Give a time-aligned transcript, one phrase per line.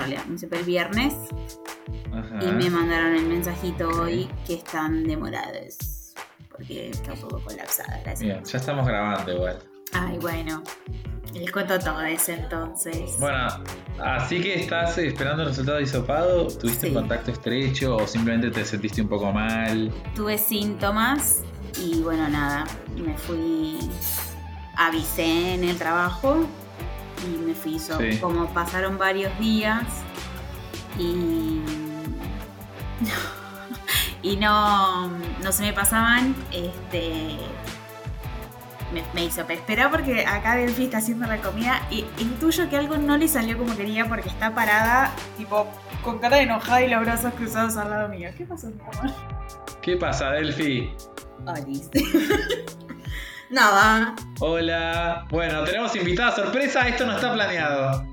[0.00, 1.14] realidad, me hice el viernes
[2.12, 2.38] Ajá.
[2.44, 5.76] y me mandaron el mensajito hoy que están demorados.
[6.50, 9.58] Porque está un poco colapsada Bien, ya estamos grabando igual.
[9.92, 10.62] Ay, bueno.
[11.32, 13.16] Les cuento todo eso entonces.
[13.20, 13.46] Bueno,
[14.00, 16.48] así que estás esperando el resultado de hisopado.
[16.48, 16.92] ¿Tuviste Sí.
[16.92, 19.92] contacto estrecho o simplemente te sentiste un poco mal?
[20.16, 21.42] Tuve síntomas
[21.80, 22.64] y bueno, nada,
[22.96, 23.78] me fui,
[24.76, 26.46] avisé en el trabajo
[27.24, 28.18] y me fui, Sí.
[28.20, 29.82] como pasaron varios días
[30.98, 31.60] y,
[34.22, 37.36] y no, no se me pasaban, este,
[38.92, 42.96] me, me hizo esperar porque acá Delphi está haciendo la comida y intuyo que algo
[42.96, 45.66] no le salió como quería porque está parada, tipo,
[46.02, 48.30] con cara de enojada y los brazos cruzados al lado mío.
[48.36, 49.14] ¿Qué pasó, mi amor?
[49.82, 50.92] ¿Qué pasa, Delphi?
[51.46, 51.88] Olis.
[53.50, 54.14] Nada.
[54.38, 55.26] Hola.
[55.30, 56.86] Bueno, tenemos invitada sorpresa.
[56.88, 58.06] Esto no está planeado.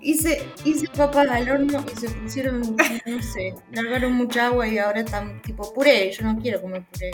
[0.00, 2.60] Hice, hice papas al horno y se pusieron,
[3.06, 6.12] no sé, largaron mucha agua y ahora están tipo puré.
[6.12, 7.10] Yo no quiero comer puré.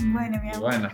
[0.00, 0.60] Bueno, mi amor.
[0.60, 0.88] bueno,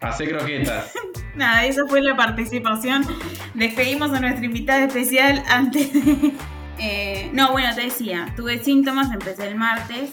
[0.00, 0.92] hace croquetas.
[1.34, 3.06] Nada, esa fue la participación.
[3.54, 6.32] Despedimos a nuestra invitada especial antes de.
[6.78, 10.10] Eh, no, bueno, te decía, tuve síntomas, empecé el martes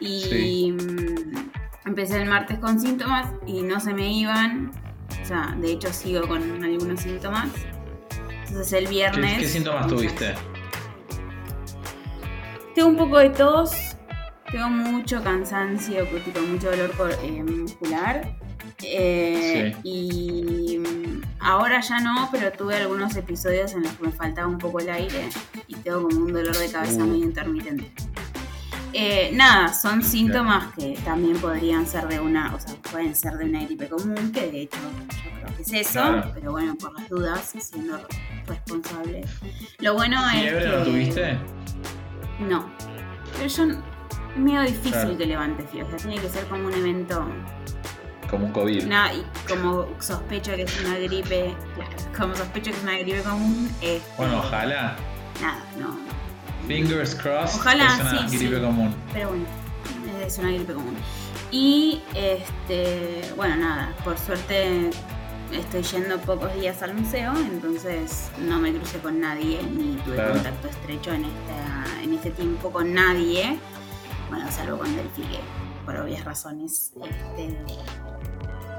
[0.00, 0.76] y Sí.
[1.88, 4.70] Empecé el martes con síntomas y no se me iban.
[5.22, 7.48] O sea, de hecho sigo con algunos síntomas.
[8.46, 9.38] Entonces el ¿Qué, viernes.
[9.40, 10.34] qué síntomas tuviste?
[12.74, 13.72] Tengo un poco de tos,
[14.50, 16.90] tengo mucho cansancio, tipo mucho dolor
[17.22, 18.36] eh, muscular.
[18.82, 24.46] Eh, Y mm, ahora ya no, pero tuve algunos episodios en los que me faltaba
[24.46, 25.28] un poco el aire
[25.66, 27.06] y tengo como un dolor de cabeza Uh.
[27.06, 27.90] medio intermitente.
[28.92, 33.44] Eh, nada, son síntomas que también podrían ser de una, o sea, pueden ser de
[33.44, 36.30] una gripe común, que de hecho yo creo que es eso, Claro.
[36.34, 38.00] pero bueno, por las dudas, siendo
[38.46, 39.24] responsable.
[39.78, 41.38] Lo bueno es ¿Fiebre no tuviste?
[42.40, 42.70] No.
[43.36, 43.64] Pero yo
[44.36, 45.16] medio difícil Claro.
[45.18, 45.94] que levante fiebre.
[45.94, 47.26] O sea, tiene que ser como un evento.
[48.30, 48.84] Como un COVID.
[48.84, 51.54] Nada, y como sospecho que es una gripe.
[51.74, 53.70] Claro, como sospecho que es una gripe común.
[53.82, 54.96] este, Bueno, ojalá.
[55.42, 56.17] Nada, no.
[56.66, 57.60] Fingers crossed.
[57.60, 58.62] Ojalá, es una sí, gripe sí.
[58.62, 58.94] común.
[59.12, 59.44] Pero bueno,
[60.26, 60.96] es una gripe común.
[61.50, 63.22] Y este.
[63.36, 64.90] Bueno, nada, por suerte
[65.52, 70.34] estoy yendo pocos días al museo, entonces no me crucé con nadie, ni tuve Claro.
[70.34, 73.58] contacto estrecho en, esta, en este tiempo con nadie.
[74.28, 75.38] Bueno, salvo con Delphi, que
[75.86, 76.92] por obvias razones.
[77.02, 77.56] Este,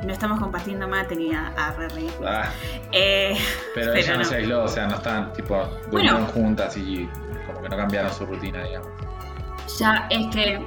[0.05, 2.29] no estamos compartiendo materia a re ridículo.
[2.29, 2.51] Ah,
[2.91, 3.35] Eh,
[3.73, 4.25] pero, Pero ella no, no.
[4.25, 5.59] se aisló, o sea, no están, tipo,
[5.91, 7.09] durmieron juntas y
[7.59, 8.89] como que no cambiaron su rutina, digamos.
[9.77, 10.65] Ya es que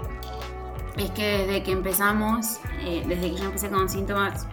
[0.97, 4.47] es que desde que empezamos, eh, desde que yo empecé con síntomas,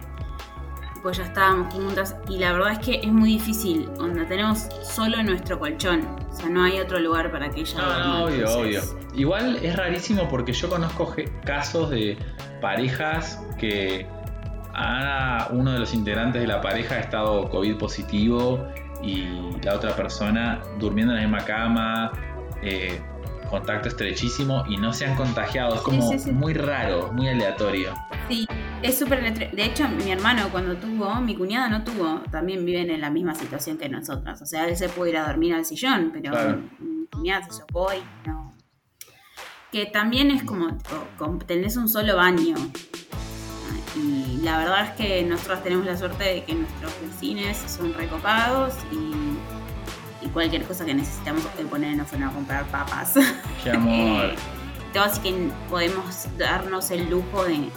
[1.02, 5.22] pues ya estábamos juntas y la verdad es que es muy difícil, onda, tenemos solo
[5.22, 8.58] nuestro colchón, o sea, no hay otro lugar para que ella No, duerma, no, obvio,
[8.58, 8.82] obvio.
[9.14, 11.14] Igual es rarísimo porque yo conozco
[11.44, 12.18] casos de
[12.60, 14.06] parejas que
[14.74, 18.66] ah, uno de los integrantes de la pareja ha estado COVID positivo
[19.02, 19.24] y
[19.62, 22.12] la otra persona durmiendo en la misma cama,
[22.62, 23.00] eh,
[23.48, 25.74] contacto estrechísimo y no se han contagiado.
[25.74, 26.30] Es como sí, sí.
[26.32, 27.94] muy raro, muy aleatorio.
[28.28, 28.46] Sí,
[28.82, 32.90] es súper electri- De hecho, mi hermano cuando tuvo, mi cuñada no tuvo, también viven
[32.90, 34.40] en la misma situación que nosotras.
[34.40, 36.60] O sea, él se puede ir a dormir al sillón, pero Claro.
[36.78, 38.54] mi cuñada se sopó y no.
[39.72, 40.78] Que también es como,
[41.46, 42.54] tenés un solo baño.
[43.96, 48.74] Y la verdad es que nosotros tenemos la suerte de que nuestros vecinos son recopados
[48.92, 49.36] y,
[50.22, 53.14] y cualquier cosa que necesitamos poner nos fueron a comprar papas.
[53.62, 54.34] Qué amor.
[54.90, 57.68] Eh, todo así que podemos darnos el lujo de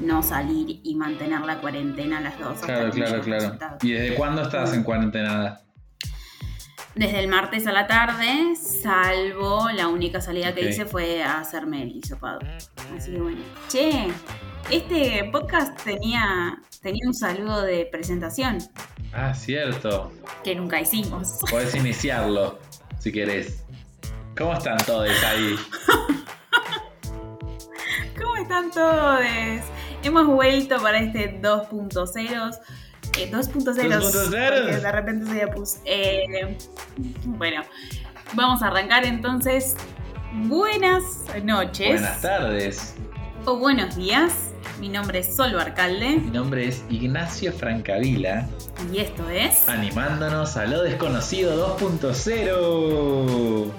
[0.00, 2.60] no salir y mantener la cuarentena las dos.
[2.60, 3.42] Claro, claro, claro.
[3.42, 3.76] resultado.
[3.82, 5.60] ¿Y desde cuándo estás en cuarentena?
[6.94, 11.82] Desde el martes a la tarde, salvo la única salida que hice fue a hacerme
[11.84, 12.40] el hisopado.
[12.96, 13.40] Así que bueno.
[13.68, 14.08] Che,
[14.70, 18.58] este podcast tenía, tenía un saludo de presentación
[19.12, 20.12] Ah, cierto.
[20.42, 21.38] que nunca hicimos.
[21.50, 22.58] Podés iniciarlo
[22.98, 23.64] si querés.
[24.36, 25.56] ¿Cómo están todos ahí?
[28.20, 29.20] ¿Cómo están todos?
[30.02, 32.58] Hemos vuelto para este 2.0.
[33.18, 33.64] Eh, 2.0.
[33.74, 34.30] 2.0.
[34.30, 35.78] porque De repente se me puse.
[35.84, 36.56] Eh,
[37.24, 37.62] bueno,
[38.34, 39.76] vamos a arrancar entonces.
[40.32, 41.02] Buenas
[41.44, 41.88] noches.
[42.00, 42.94] Buenas tardes.
[43.46, 44.32] O buenos días.
[44.78, 46.18] Mi nombre es Solo Arcalde.
[46.18, 48.48] Mi nombre es Ignacio Francavila,
[48.92, 49.68] Y esto es.
[49.68, 53.70] animándonos a lo desconocido 2.0.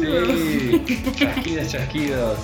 [0.00, 2.38] Sí, chasquidos, chasquidos.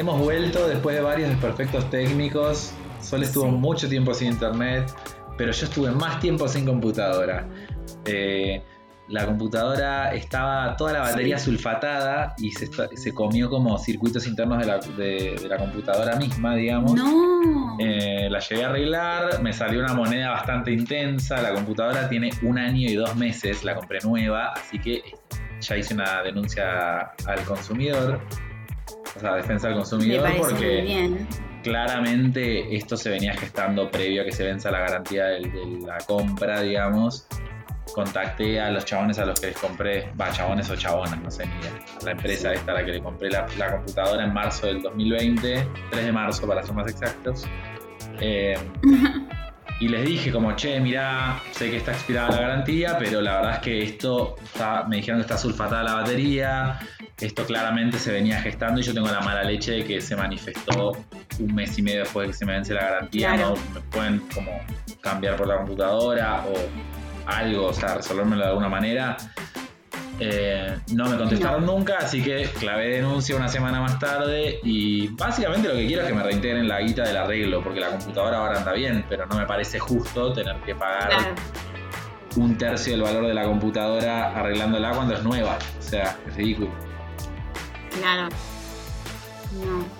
[0.00, 2.72] Hemos vuelto después de varios desperfectos técnicos.
[3.00, 3.50] Sol estuvo Sí.
[3.52, 4.92] mucho tiempo sin internet,
[5.36, 7.46] pero yo estuve más tiempo sin computadora.
[8.04, 8.62] Eh,
[9.08, 14.78] la computadora estaba toda la batería sulfatada y se, comió como circuitos internos de la,
[14.78, 16.92] de- de la computadora misma, digamos.
[16.94, 17.76] No.
[17.80, 21.40] Eh, la llegué a arreglar, me salió una moneda bastante intensa.
[21.40, 25.02] La computadora tiene un año y dos meses, la compré nueva, así que
[25.60, 28.20] ya hice una denuncia al consumidor,
[29.18, 31.28] o sea, defensa al Me consumidor, porque bien.
[31.62, 35.98] claramente esto se venía gestando previo a que se venza la garantía del- de, la
[35.98, 37.26] compra, digamos.
[37.94, 41.46] Contacté a los chabones a los que les compré, va, chabones o chabonas, no sé
[41.46, 44.32] ni idea, a la empresa esta a la que le compré la, la computadora en
[44.32, 47.46] marzo del 2020, 3 de marzo para ser más exactos.
[48.20, 48.56] Eh,
[49.80, 53.52] y les dije como, che, mirá, sé que está expirada la garantía, pero la verdad
[53.54, 56.78] es que esto, está- me dijeron que está sulfatada la batería,
[57.20, 60.96] esto claramente se venía gestando y yo tengo la mala leche de que se manifestó
[61.40, 63.54] un mes y medio después de que se me vence la garantía, Claro.
[63.56, 63.74] ¿no?
[63.74, 64.50] Me pueden como
[65.00, 66.54] cambiar por la computadora o
[67.26, 69.16] algo, o sea, resolvérmelo de alguna manera.
[70.20, 75.68] Eh, no me contestaron nunca, así que clavé denuncia una semana más tarde y básicamente
[75.68, 78.58] lo que quiero es que me reintegren la guita del arreglo, porque la computadora ahora
[78.58, 81.34] anda bien, pero no me parece justo tener que pagar Claro.
[82.36, 85.56] un tercio del valor de la computadora arreglándola cuando es nueva.
[85.78, 86.70] O sea, es ridículo.
[88.00, 88.28] Claro.
[89.64, 89.98] No.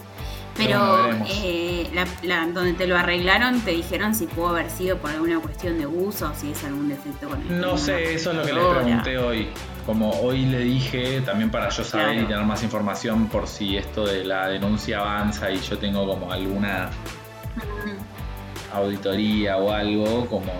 [0.57, 5.11] Pero eh, la, la- donde te lo arreglaron, te dijeron si pudo haber sido por
[5.11, 8.37] alguna cuestión de uso o si es algún defecto con el No sé, eso es
[8.39, 8.85] lo que les computadora.
[8.85, 9.49] pregunté hoy.
[9.87, 12.23] Como hoy le dije, también para yo saber Claro.
[12.23, 16.33] y tener más información por si esto de la denuncia avanza y yo tengo como
[16.33, 16.91] alguna
[17.57, 20.53] Mm, auditoría o algo, como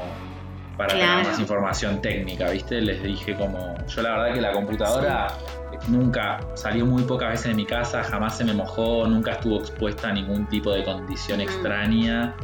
[0.77, 2.81] para tener más información técnica, ¿viste?
[2.81, 5.27] Les dije como, yo la verdad que la computadora
[5.89, 10.09] nunca salió muy pocas veces de mi casa, jamás se me mojó, nunca estuvo expuesta
[10.09, 11.43] a ningún tipo de condición Mm.
[11.43, 12.35] extraña.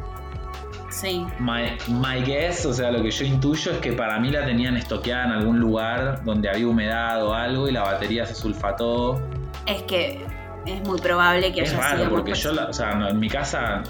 [0.91, 4.45] Sí, My, my guess, o sea, lo que yo intuyo es que para mí la
[4.47, 9.21] tenían estoqueada en algún lugar donde había humedad o algo y la batería se sulfató.
[9.67, 10.25] es que
[10.67, 13.09] es muy probable que Es haya raro sido porque por- yo, la- o sea, no,
[13.09, 13.83] en mi casa,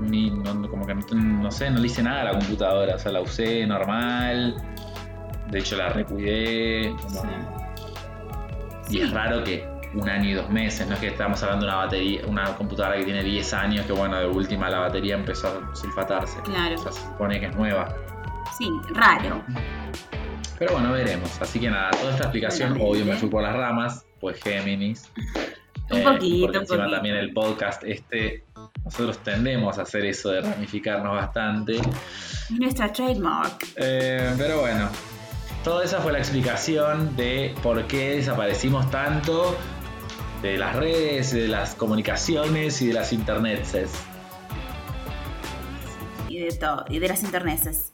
[0.00, 2.98] ni, no- como que no, no sé, no le hice nada a la computadora, o
[2.98, 4.54] sea, la usé normal,
[5.50, 7.28] de hecho la recuidé, como- Sí.
[8.90, 11.72] Y es raro que un año y dos meses, no es que estamos hablando de
[11.72, 15.48] una batería, una computadora que tiene 10 años, que bueno, de última la batería empezó
[15.48, 16.40] a sulfatarse.
[16.42, 16.74] Claro.
[16.74, 17.94] O sea, se supone que es nueva.
[18.58, 19.42] Sí, raro.
[20.58, 21.40] Pero bueno, veremos.
[21.40, 25.10] Así que nada, toda esta explicación, obvio me fui por las ramas, pues Géminis.
[25.88, 26.96] Un Eh, poquito, porque un encima poquito.
[26.96, 28.44] también el podcast este,
[28.84, 31.76] nosotros tendemos a hacer eso de ramificarnos bastante.
[31.76, 33.64] Es nuestra trademark.
[33.76, 34.88] Eh, pero bueno,
[35.66, 39.56] toda esa fue la explicación de por qué desaparecimos tanto
[40.40, 43.74] de las redes, de las comunicaciones y de las internets.
[46.28, 47.92] y de todo, y de las internetes.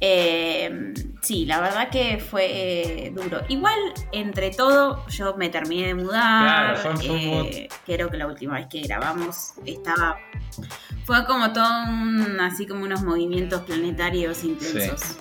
[0.00, 3.42] Eh, sí, la verdad que fue eh, duro.
[3.48, 3.78] Igual,
[4.12, 6.80] entre todo, yo me terminé de mudar.
[6.80, 7.18] Claro, fue- fue
[7.50, 10.16] eh, creo que la última vez que grabamos estaba.
[11.04, 15.18] Fue como todo un, así como unos movimientos planetarios intensos.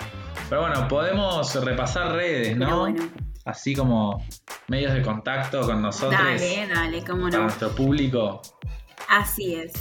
[0.51, 2.79] Pero bueno, podemos repasar redes, Pero ¿no?
[2.81, 3.03] bueno,
[3.45, 4.21] Así como
[4.67, 6.11] medios de contacto con nosotros.
[6.21, 7.43] dale, dale, cómo Para no.
[7.43, 8.41] nuestro público.
[9.07, 9.71] Así es.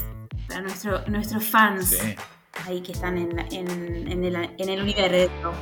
[0.47, 2.15] Para nuestro, nuestros fans Sí.
[2.69, 5.53] ahí que están en, en, en el, en el universo.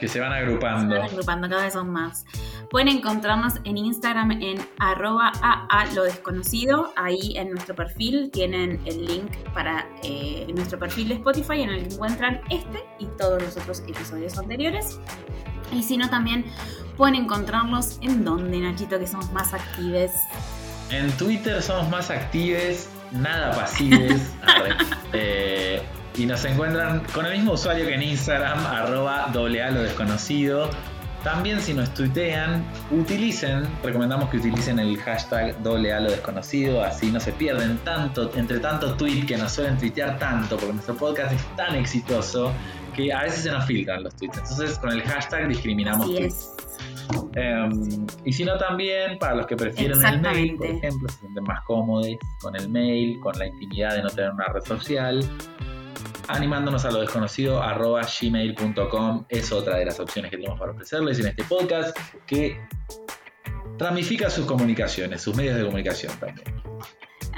[0.00, 0.94] Que se van Se agrupando.
[0.96, 2.24] van agrupando, cada vez son más.
[2.70, 6.92] Pueden encontrarnos en Instagram en arroba a lo desconocido.
[6.96, 11.86] Ahí en nuestro perfil tienen el link para eh, nuestro perfil de Spotify en el
[11.86, 14.98] que encuentran este y todos los otros episodios anteriores.
[15.72, 16.44] Y si no, también
[16.96, 20.12] pueden encontrarnos en donde, Nachito, que somos más actives.
[20.90, 24.32] En Twitter somos más actives, nada pasives.
[25.12, 25.82] Eh,
[26.16, 30.70] y nos encuentran con el mismo usuario que en Instagram, arroba doble A lo desconocido.
[31.22, 37.10] También si nos tuitean, utilicen, recomendamos que utilicen el hashtag doble A lo desconocido, así
[37.10, 41.32] no se pierden tanto, entre tanto tweet que nos suelen tuitear tanto, porque nuestro podcast
[41.32, 42.52] es tan exitoso
[42.96, 44.38] que a veces se nos filtran los tweets.
[44.38, 46.54] Entonces con el hashtag discriminamos Así tweets.
[47.34, 51.44] Em, y si no, también para los que prefieren el mail, por ejemplo, se sienten
[51.44, 52.08] más cómodos
[52.40, 55.20] con el mail, con la intimidad de no tener una red social,
[56.32, 61.18] animándonos a lo desconocido arroba gmail.com es otra de las opciones que tenemos para ofrecerles
[61.20, 61.96] en este podcast
[62.26, 62.60] que
[63.78, 66.60] ramifica sus comunicaciones, sus medios de comunicación también.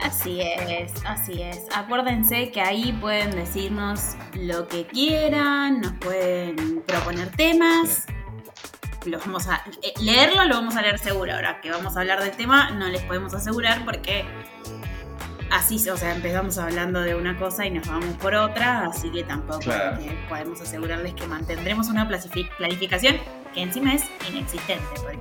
[0.03, 1.67] Así es, así es.
[1.75, 8.07] Acuérdense que ahí pueden decirnos lo que quieran, nos pueden proponer temas.
[9.07, 11.33] lo vamos a eh, leerlo, lo vamos a leer seguro.
[11.33, 14.25] Ahora que vamos a hablar del tema, no les podemos asegurar porque
[15.53, 19.23] así, o sea, empezamos hablando de una cosa y nos vamos por otra, así que
[19.25, 19.99] tampoco Claro.
[20.29, 23.17] podemos asegurarles que mantendremos una planifi- planificación
[23.55, 25.19] que encima es inexistente, porque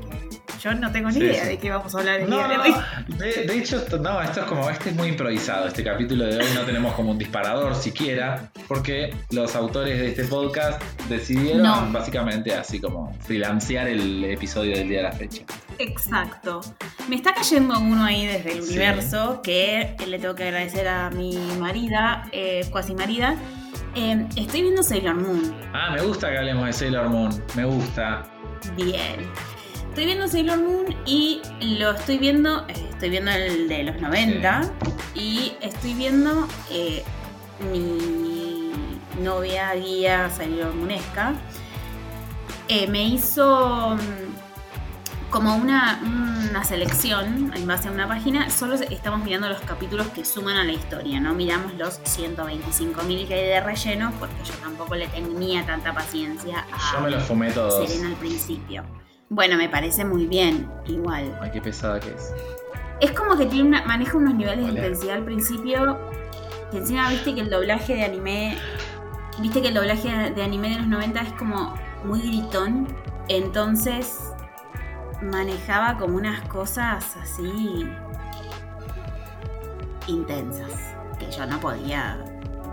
[0.62, 1.50] yo no tengo ni Sí, idea sí.
[1.50, 2.76] de qué vamos a hablar el No, día de hoy.
[3.18, 5.68] de, de hecho, no, esto es como, este es muy improvisado.
[5.68, 10.24] Este capítulo de hoy no tenemos como un disparador siquiera, porque los autores de este
[10.26, 11.92] podcast decidieron No.
[11.92, 15.42] básicamente así como freelancear el episodio del día de la fecha.
[15.82, 16.62] Exacto.
[17.10, 18.70] Me está cayendo uno ahí desde el Sí.
[18.70, 23.36] universo que le tengo que agradecer a mi marida, eh, cuasi marida.
[23.96, 25.54] Eh, estoy viendo Sailor Moon.
[25.74, 28.24] Ah, me gusta que hablemos de Sailor Moon, me gusta.
[28.76, 29.28] Bien.
[29.90, 34.62] Estoy viendo Sailor Moon y lo estoy viendo, eh, estoy viendo el de los 90
[35.14, 37.04] y estoy viendo eh,
[37.74, 38.72] mi
[39.22, 41.34] novia guía Sailor Moonesca.
[42.90, 44.31] me hizo mm,
[45.32, 46.00] como una,
[46.50, 48.50] una selección en base a una página.
[48.50, 53.34] Solo estamos mirando los capítulos que suman a la historia, no miramos los 125.000 que
[53.34, 56.94] hay de relleno porque yo tampoco le tenía tanta paciencia a...
[56.94, 57.88] Yo me los fumé todos.
[57.88, 58.84] Serena al principio.
[59.30, 61.40] Bueno, me parece muy bien, igual.
[61.42, 62.34] Ay, qué pesada que es.
[63.00, 65.98] Es como que tiene una, maneja unos niveles de intensidad al principio.
[66.70, 68.58] Que encima viste que el doblaje de anime.
[69.40, 71.74] Viste que el doblaje de anime de los 90 es como
[72.04, 72.88] muy gritón.
[73.30, 74.31] Entonces
[75.22, 77.88] manejaba como unas cosas así
[80.08, 80.72] intensas.
[81.20, 82.18] Que yo no podía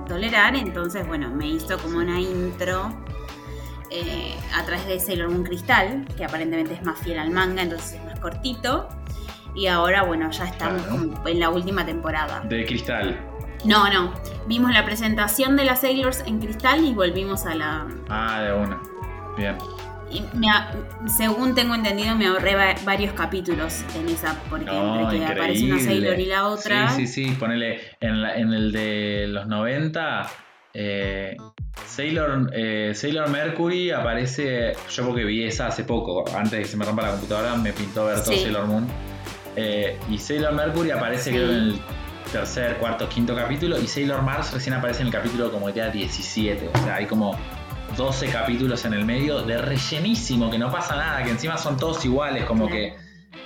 [0.07, 0.57] tolerar.
[0.57, 2.91] Entonces, bueno, me hizo como una intro
[3.91, 7.93] eh, a través de Sailor Moon Cristal, que aparentemente es más fiel al manga, entonces
[7.95, 8.89] es más cortito.
[9.55, 11.27] Y ahora, bueno, ya estamos Claro.
[11.27, 12.41] en la última temporada.
[12.41, 13.19] De cristal.
[13.65, 14.13] No, no.
[14.47, 17.87] Vimos la presentación de las Sailors en Cristal y volvimos a la.
[18.09, 18.81] Ah, de una.
[19.37, 19.57] Bien.
[20.11, 20.49] Y me
[21.09, 25.65] según tengo entendido, me ahorré va- varios capítulos en esa, porque No, entre que aparece
[25.73, 25.79] una.
[25.81, 26.89] Sailor y la otra.
[26.91, 27.35] Sí, sí, sí.
[27.35, 30.29] Ponele en, la- en el de los 90.
[30.75, 31.37] eh,
[31.87, 34.75] Sailor, eh, Sailor Mercury aparece.
[34.91, 37.73] Yo porque vi esa hace poco, antes de que se me rompa la computadora, me
[37.73, 38.41] pintó ver todo Sí.
[38.43, 38.87] Sailor Moon.
[39.57, 41.37] Eh, y Sailor Mercury aparece Sí.
[41.37, 41.81] creo en el
[42.31, 43.79] tercer, cuarto, quinto capítulo.
[43.79, 46.69] Y Sailor Mars recién aparece en el capítulo como ya 17.
[46.73, 47.37] O sea, hay como
[47.97, 52.05] 12 capítulos en el medio de rellenísimo, que no pasa nada, que encima son todos
[52.05, 52.95] iguales, como que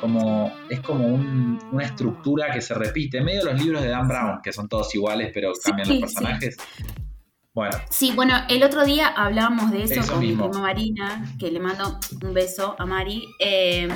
[0.01, 3.89] como es como un- una estructura que se repite, en medio de los libros de
[3.89, 6.01] Dan Brown, que son todos iguales, pero Sí, cambian los sí.
[6.03, 6.57] personajes.
[7.55, 10.45] Bueno, Sí, bueno, el otro día hablábamos de eso, Eso con mismo.
[10.47, 13.89] mi prima Marina, que le mando un beso a Mari, eh,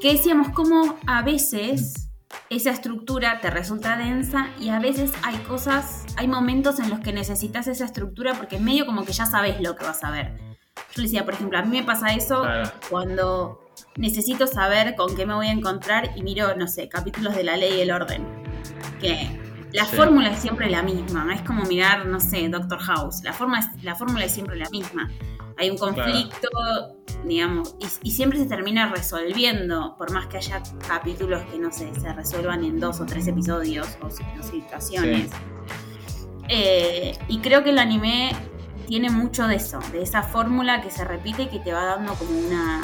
[0.00, 2.05] que decíamos cómo a veces
[2.50, 7.12] esa estructura te resulta densa y a veces hay cosas, hay momentos en los que
[7.12, 10.36] necesitas esa estructura porque es medio como que ya sabes lo que vas a ver.
[10.94, 15.16] Yo le decía, por ejemplo, a mí me pasa eso claro, cuando necesito saber con
[15.16, 17.90] qué me voy a encontrar y miro, no sé, capítulos de la ley y el
[17.90, 18.24] orden.
[19.00, 19.28] Que
[19.72, 19.96] la Sí.
[19.96, 23.22] fórmula es siempre la misma, es como mirar, no sé, Doctor House.
[23.24, 25.10] La, forma es, la fórmula es siempre la misma.
[25.58, 26.48] Hay un conflicto,
[27.24, 31.90] digamos, y, y siempre se termina resolviendo, por más que haya capítulos que, no sé,
[31.98, 35.30] se resuelvan en dos o tres episodios o, si- o situaciones.
[36.48, 38.30] Eh, y creo que el anime
[38.86, 42.14] tiene mucho de eso, de esa fórmula que se repite y que te va dando
[42.14, 42.82] como una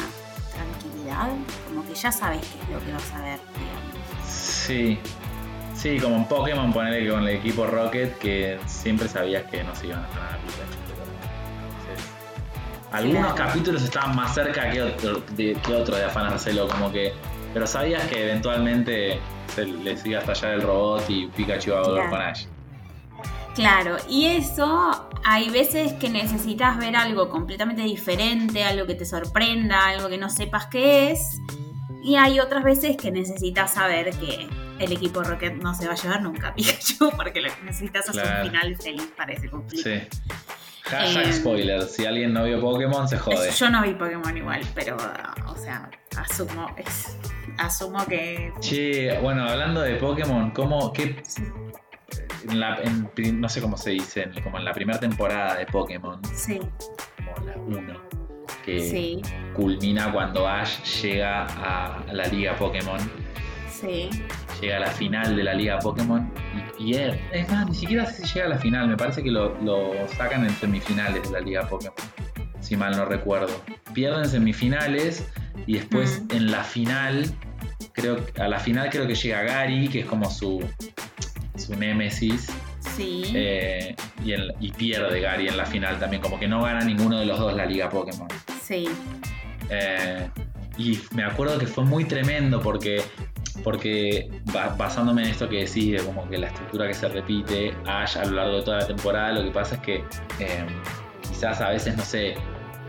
[0.53, 1.29] tranquilidad,
[1.69, 3.39] como que ya sabes qué es lo que vas a ver.
[3.55, 4.27] digamos.
[4.29, 4.99] sí.
[5.75, 9.89] Sí, como en Pokémon, ponerle con el equipo Rocket, que siempre sabías que no se
[9.89, 10.82] iban a ganar a Pikachu.
[12.93, 17.13] Algunos capítulos estaban más cerca que otro, de, que otros de afanárselo, como que.
[17.55, 19.21] Pero sabías que eventualmente
[19.55, 22.45] se les iba a estallar el robot y Pikachu iba a volver con Ash.
[23.55, 29.89] Claro, y eso hay veces que necesitas ver algo completamente diferente, algo que te sorprenda,
[29.89, 31.39] algo que no sepas qué es.
[32.03, 35.97] Y hay otras veces que necesitas saber que el equipo Rocket no se va a
[35.97, 38.43] llevar nunca a Pikachu porque lo que necesitas es Claro.
[38.45, 39.89] un final feliz para ese conflicto.
[39.91, 40.01] Sí.
[40.85, 41.83] Hashtag Eh, spoiler.
[41.83, 43.51] Si alguien no vio Pokémon, se jode.
[43.51, 44.97] Yo no vi Pokémon igual, pero,
[45.47, 47.17] o sea, asumo, es-
[47.59, 48.53] asumo que...
[48.61, 51.23] Che, bueno, hablando de Pokémon, ¿cómo, qué,
[52.49, 56.21] en la, en no sé cómo se dice, como en la primera temporada de Pokémon,
[56.35, 56.59] Sí,
[57.17, 58.01] como la 1,
[58.65, 59.23] que sí,
[59.55, 62.99] culmina cuando Ash llega a la liga Pokémon,
[63.71, 64.11] sí.
[64.63, 66.33] Llega a la final de la liga Pokémon
[66.79, 67.21] y pierde.
[67.33, 69.93] Es más, ni siquiera sé si llega a la final, me parece que lo, lo
[70.17, 71.95] sacan en semifinales de la liga Pokémon,
[72.61, 73.53] si mal no recuerdo.
[73.93, 75.27] Pierden semifinales
[75.67, 76.37] y después Mm.
[76.37, 77.25] en la final,
[77.93, 80.65] creo a la final creo que llega Gary, que es como su,
[81.57, 82.47] su némesis.
[82.97, 86.85] Sí, eh, y, en- y pierde Gary en la final también, como que no gana
[86.85, 88.29] ninguno de los dos la liga Pokémon.
[88.63, 88.89] sí.
[89.71, 90.29] Eh,
[90.77, 93.01] y me acuerdo que fue muy tremendo porque,
[93.65, 97.75] porque ba- basándome en esto que decís, de como que la estructura que se repite,
[97.87, 99.95] Ash a lo largo de toda la temporada, lo que pasa es que
[100.39, 100.67] eh,
[101.29, 102.35] quizás a veces, no sé,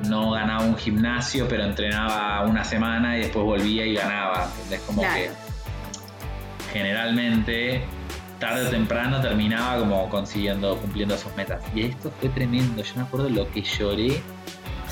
[0.08, 4.50] no ganaba un gimnasio, pero entrenaba una semana y después volvía y ganaba.
[4.56, 4.82] ¿entendés?
[4.82, 5.16] Como Claro.
[5.16, 5.30] que
[6.72, 7.84] generalmente
[8.40, 11.62] tarde o temprano terminaba como consiguiendo, cumpliendo sus metas.
[11.76, 12.84] Y esto fue tremendo.
[12.84, 14.22] Yo me acuerdo lo que lloré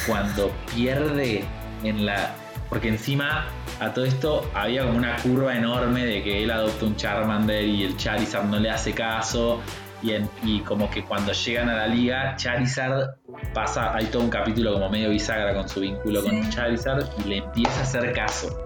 [0.08, 1.44] cuando pierde
[1.84, 2.34] en la.
[2.72, 3.48] Porque encima
[3.82, 7.84] a todo esto había como una curva enorme de que él adopta un Charmander y
[7.84, 9.60] el Charizard no le hace caso.
[10.02, 13.18] Y, en- y como que cuando llegan a la liga, Charizard
[13.54, 16.50] pasa, hay todo un capítulo como medio bisagra con su vínculo con.
[16.50, 18.66] Charizard y le empieza a hacer caso.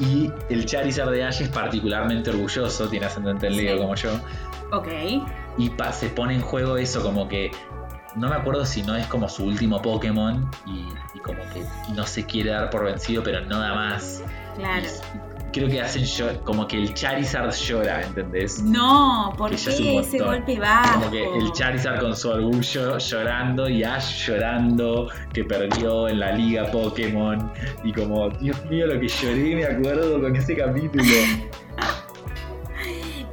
[0.00, 3.80] Y el Charizard de Ash es particularmente orgulloso, tiene ascendente en Leo Sí.
[3.82, 4.10] como yo
[4.72, 4.88] Ok.
[5.58, 7.50] y pa- se pone en juego eso como que
[8.16, 12.06] no me acuerdo si no es como su último Pokémon y, y como que no
[12.06, 14.22] se quiere dar por vencido pero no da más
[14.56, 14.86] Claro.
[14.86, 16.04] Y creo que hacen
[16.44, 18.62] como que el Charizard llora ¿entendés?
[18.62, 21.00] No, ¿por Que qué ya es ese golpe bajo?
[21.00, 26.32] Como que el Charizard con su orgullo llorando y Ash llorando que perdió en la
[26.32, 27.52] liga Pokémon
[27.84, 31.04] y como Dios mío lo que lloré me acuerdo con ese capítulo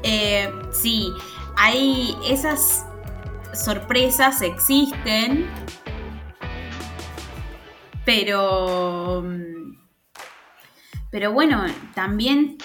[0.04, 1.14] Eh, sí,
[1.58, 2.88] hay esas
[3.54, 5.48] sorpresas existen,
[8.06, 9.24] pero
[11.12, 12.58] pero bueno, también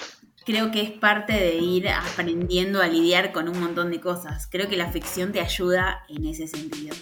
[0.45, 4.47] creo que es parte de ir aprendiendo a lidiar con un montón de cosas.
[4.49, 6.95] Creo que la ficción te ayuda en ese sentido.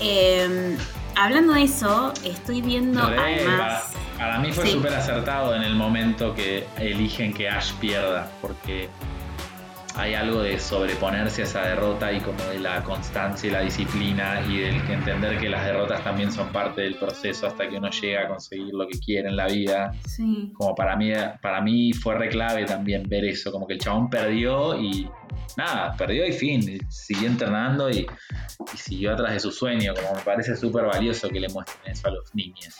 [0.00, 0.76] Eh,
[1.14, 3.82] hablando de eso, estoy viendo Re, además.
[3.92, 4.72] pa- para mí fue Sí.
[4.72, 8.88] súper acertado en el momento que eligen que Ash pierda, porque
[9.96, 14.40] hay algo de sobreponerse a esa derrota y como de la constancia y la disciplina
[14.48, 17.90] y del que entender que las derrotas también son parte del proceso hasta que uno
[17.90, 19.92] llega a conseguir lo que quiere en la vida.
[20.06, 20.50] Sí.
[20.54, 24.08] Como para mí, para mí fue re clave también ver eso, como que el chabón
[24.08, 25.08] perdió y
[25.56, 28.06] nada, perdió y fin, siguió entrenando y,
[28.72, 32.08] y siguió atrás de su sueño, como me parece súper valioso que le muestren eso
[32.08, 32.76] a los niños.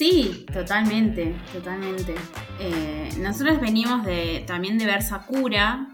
[0.00, 2.14] Sí, totalmente, totalmente.
[2.58, 5.88] Eh, nosotros venimos de también de ver Sakura,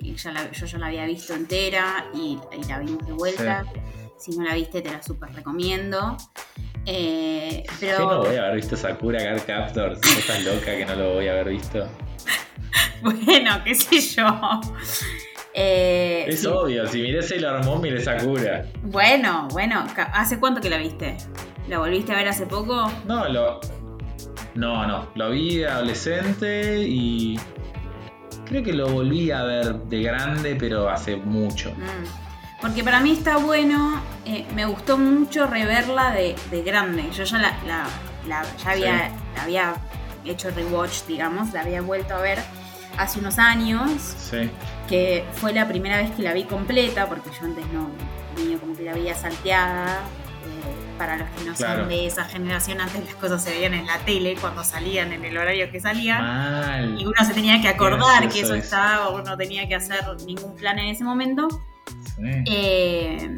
[0.00, 3.66] ya la- yo ya la había visto entera y, y la vimos de vuelta.
[4.18, 6.16] Si no la viste, te la súper recomiendo.
[6.86, 10.00] Eh, Yo no voy a haber visto Sakura Card Captors.
[10.00, 11.86] ¿Vos ¿Estás loca que no lo voy a haber visto?
[13.02, 14.60] bueno, qué sé yo.
[15.52, 16.46] Eh, Es sí.
[16.46, 18.64] obvio, si miré Sailor Moon, miré Sakura.
[18.82, 19.84] Bueno, bueno,
[20.14, 21.18] ¿hace cuánto que la viste?
[21.68, 22.90] ¿La volviste a ver hace poco?
[23.06, 23.60] No, lo.
[24.54, 25.06] No, no.
[25.14, 27.38] Lo vi adolescente y.
[28.44, 31.70] Creo que lo volví a ver de grande, pero hace mucho.
[31.70, 32.60] Mm.
[32.60, 37.08] Porque para mí está bueno, eh, me gustó mucho reverla de, de grande.
[37.12, 37.86] Yo ya la, la-
[38.28, 39.74] la- ya había, la había
[40.24, 42.38] hecho rewatch, digamos, la había vuelto a ver
[42.98, 44.48] hace unos años, Sí.
[44.88, 47.88] que fue la primera vez que la vi completa, porque yo antes no,
[48.60, 49.98] como que la veía salteada.
[51.02, 51.80] Para los que no Claro.
[51.80, 55.24] son de esa generación, antes las cosas se veían en la tele cuando salían, en
[55.24, 56.22] el horario que salían.
[56.22, 56.96] Mal.
[57.00, 58.62] Y uno se tenía que acordar que eso eso.
[58.62, 61.48] estaba, o no tenía que hacer ningún plan en ese momento.
[62.14, 62.22] Sí.
[62.46, 63.34] Eh,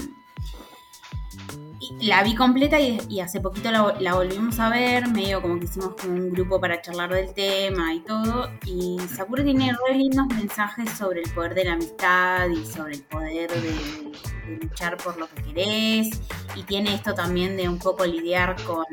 [2.05, 6.31] la vi completa y, hace poquito la, volvimos a ver, medio como que hicimos un
[6.31, 8.51] grupo para charlar del tema y todo.
[8.67, 13.03] Y Sakura tiene re lindos mensajes sobre el poder de la amistad y sobre el
[13.03, 13.73] poder de,
[14.51, 16.21] de luchar por lo que querés.
[16.57, 18.85] Y tiene esto también de un poco lidiar con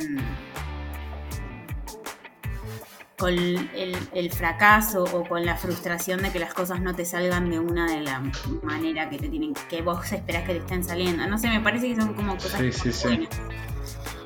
[3.22, 7.52] con el, el fracaso o con la frustración de que las cosas no te salgan
[7.52, 8.20] de una de la
[8.64, 11.28] manera que te tienen que vos esperás que te estén saliendo.
[11.28, 13.08] No sé, me parece que son como cosas Sí, sí, sí.
[13.08, 13.30] buenas.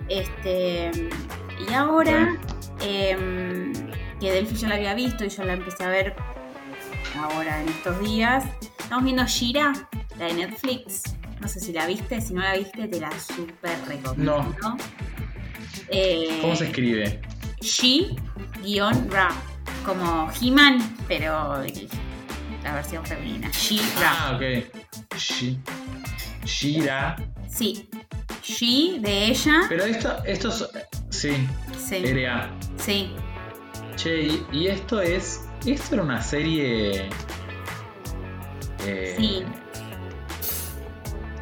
[0.07, 0.91] Este
[1.69, 2.37] y ahora
[2.79, 3.73] em,
[4.21, 6.15] que Delphi ya la había visto y yo la empecé a ver
[7.17, 8.45] ahora en estos días.
[8.79, 9.73] Estamos viendo Shira,
[10.17, 11.03] la de Netflix.
[11.41, 14.55] No sé si la viste, si no la viste te la súper recomiendo.
[15.89, 17.19] Eh, ¿Cómo se escribe?
[17.65, 19.29] She-Ra,
[19.85, 21.61] como He-Man, pero
[22.63, 23.49] la versión femenina.
[23.51, 24.15] She-Ra.
[24.17, 24.41] Ah, ok.
[25.17, 25.57] Shi-
[26.45, 27.15] Shira.
[27.49, 27.89] Sí.
[28.43, 29.61] She de ella.
[29.67, 30.67] Pero esto, esto es.
[31.09, 31.47] Sí,
[31.77, 32.03] Sí.
[32.05, 32.49] RA.
[32.77, 33.11] Sí.
[33.95, 35.41] Che, y, y esto es.
[35.65, 37.09] Esto era una serie.
[38.85, 39.43] eh, Sí.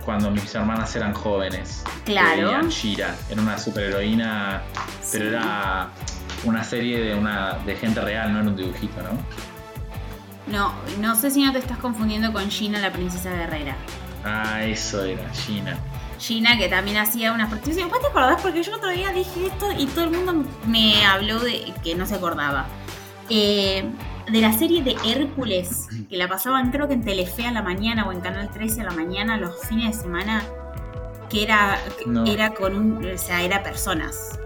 [0.06, 1.84] Cuando mis hermanas eran jóvenes.
[2.06, 2.62] Claro.
[2.70, 3.16] Shira.
[3.30, 4.62] Era una superheroína.
[5.12, 5.36] Pero Sí.
[5.36, 5.90] era
[6.44, 9.12] una serie de una de gente real, no era un dibujito, ¿no?
[10.48, 13.76] No, no sé si no te estás confundiendo con Gina, la princesa guerrera.
[14.26, 15.78] Ah, eso era, Gina.
[16.20, 17.92] Gina, que también hacía unas participaciones.
[17.92, 18.42] ¿Vos te acordás?
[18.42, 22.06] Porque yo otro día dije esto y todo el mundo me habló de que no
[22.06, 22.66] se acordaba.
[23.30, 23.86] Eh,
[24.32, 28.06] de la serie de Hércules, que la pasaban creo que en Telefe a la mañana
[28.08, 30.44] o en Canal 13 a la mañana los fines de semana,
[31.30, 32.26] que era, No.
[32.26, 34.40] era con un, o sea, era personas.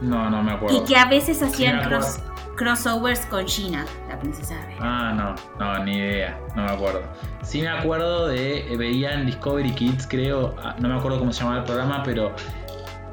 [0.00, 0.76] No, no me acuerdo.
[0.76, 2.20] Y que a veces hacían cross-
[2.56, 4.56] crossovers con Gina, la princesa.
[4.80, 7.02] Ah, no, no, ni idea, no me acuerdo.
[7.42, 11.32] Sí me acuerdo de, eh, veía en Discovery Kids, creo, ah, no me acuerdo cómo
[11.32, 12.32] se llamaba el programa, pero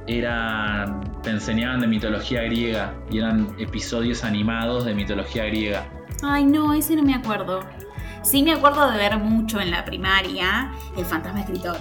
[0.08, 5.86] eran, te enseñaban de mitología griega y eran episodios animados de mitología griega.
[6.23, 7.60] Ay, no, ese no me acuerdo.
[8.23, 11.78] Sí me acuerdo de ver mucho en la primaria El fantasma escritor.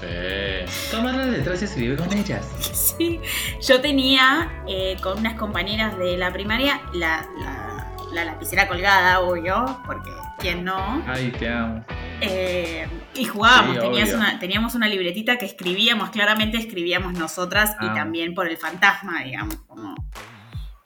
[0.00, 0.90] Sí.
[0.90, 2.46] Tomar las letras y escribir con ellas.
[2.72, 3.20] Sí,
[3.66, 9.80] yo tenía eh, con unas compañeras de la primaria la, la- la lapicera colgada, obvio,
[9.86, 11.02] porque ¿quién no?
[11.06, 11.84] Ay, te amo.
[12.20, 14.18] Eh, y jugábamos, Sí, tenías obvio.
[14.18, 17.94] una- teníamos una libretita que escribíamos, claramente escribíamos nosotras y Ah.
[17.94, 19.94] también por el fantasma, digamos, como...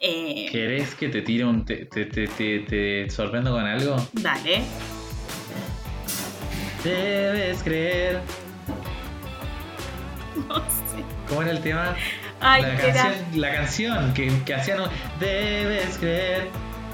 [0.01, 1.65] eh, ¿Querés que te tire un...
[1.65, 3.97] te, te, te, te- te sorprendo con algo?
[4.13, 4.63] dale.
[6.85, 8.21] Debes creer.
[10.49, 11.05] No sé.
[11.29, 11.97] ¿Cómo era el tema?
[12.41, 14.81] Ay, la, canción, la canción que, que hacían
[15.21, 16.49] Debes creer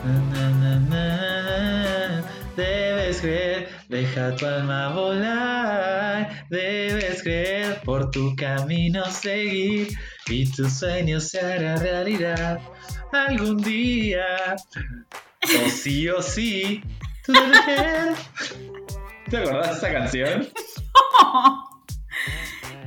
[0.04, 2.24] na, na, na, na,
[2.56, 9.88] Debes creer Deja tu alma volar Debes creer Por tu camino seguir
[10.28, 12.60] Y tus sueños se harán realidad
[13.12, 14.56] Algún día
[15.42, 16.82] O sí o sí
[17.24, 18.14] Tú debes creer
[19.30, 20.48] ¿Te acordás de esa canción?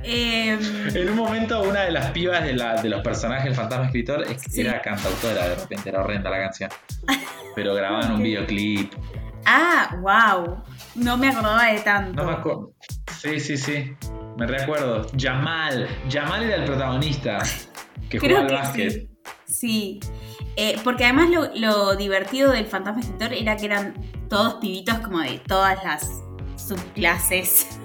[0.04, 0.60] Em,
[0.96, 4.24] En un momento una de las pibas de, la- de los personajes del fantasma escritor
[4.24, 4.62] es- Sí.
[4.62, 6.70] era cantautora, de repente era horrenda la canción.
[7.56, 8.94] Pero grababan un videoclip.
[9.46, 10.64] ah, wow.
[10.96, 12.14] No me acordaba de tanto.
[12.22, 12.74] No me acuerdo.
[13.20, 13.96] Sí, sí, sí.
[14.38, 15.08] Me recuerdo.
[15.18, 15.88] Jamal.
[16.12, 17.40] Jamal era el protagonista
[18.10, 18.92] que Creo jugaba al que básquet.
[18.92, 19.10] sí.
[19.46, 20.00] Sí.
[20.56, 23.94] Eh, porque además lo, lo divertido del fantasma escritor era que eran
[24.30, 26.22] todos pibitos como de todas las
[26.58, 27.80] subclases.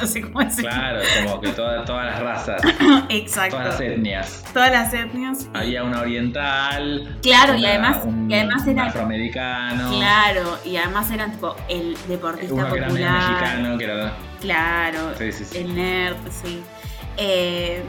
[0.00, 0.70] No sé cómo decirlo.
[0.70, 2.62] Claro, como que toda- todas las razas,
[3.08, 3.56] Exacto.
[3.56, 4.44] todas las etnias.
[4.52, 5.48] Todas las etnias.
[5.54, 7.18] Había una oriental.
[7.22, 9.90] Claro, y una- además- un, y además era- afroamericano.
[9.90, 13.28] Claro, y además eran tipo el deportista Uno que era popular.
[13.30, 14.12] mexicano, que era.
[14.40, 15.58] Claro, Sí, sí, sí.
[15.58, 16.62] el nerd, sí.
[17.16, 17.82] Eh,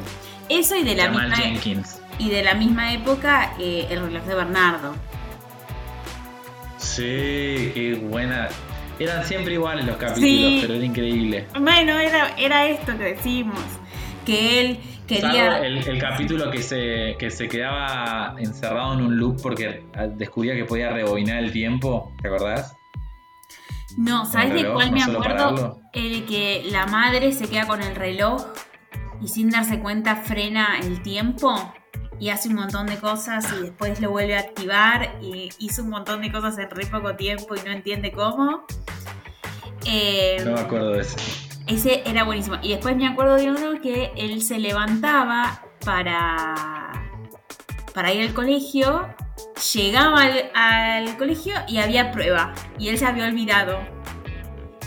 [0.49, 1.99] eso y de la Jamal misma Jenkins.
[2.19, 4.95] y de la misma época eh, el reloj de Bernardo.
[6.77, 8.49] Sí, qué buena.
[9.03, 10.59] Eran siempre iguales los capítulos, Sí.
[10.61, 11.47] pero era increíble.
[11.59, 13.59] Bueno, era, era esto que decimos.
[14.25, 15.57] Que él Salvo quería.
[15.59, 19.83] el, el capítulo que se, que se quedaba encerrado en un loop porque
[20.15, 22.75] descubría que podía rebobinar el tiempo, ¿te acordás?
[23.97, 25.81] No, ¿sabes ¿Con el de cuál ¿No me acuerdo?
[25.93, 28.43] El que la madre se queda con el reloj
[29.21, 31.73] y sin darse cuenta frena el tiempo
[32.19, 35.89] y hace un montón de cosas y después lo vuelve a activar y hizo un
[35.89, 38.65] montón de cosas en re poco tiempo y no entiende cómo.
[39.85, 41.17] Eh, No me acuerdo de ese.
[41.67, 42.57] Ese era buenísimo.
[42.61, 46.91] Y después me acuerdo de uno que él se levantaba para,
[47.93, 49.07] para ir al colegio,
[49.73, 52.53] llegaba al, al colegio y había prueba.
[52.77, 53.79] Y él se había olvidado.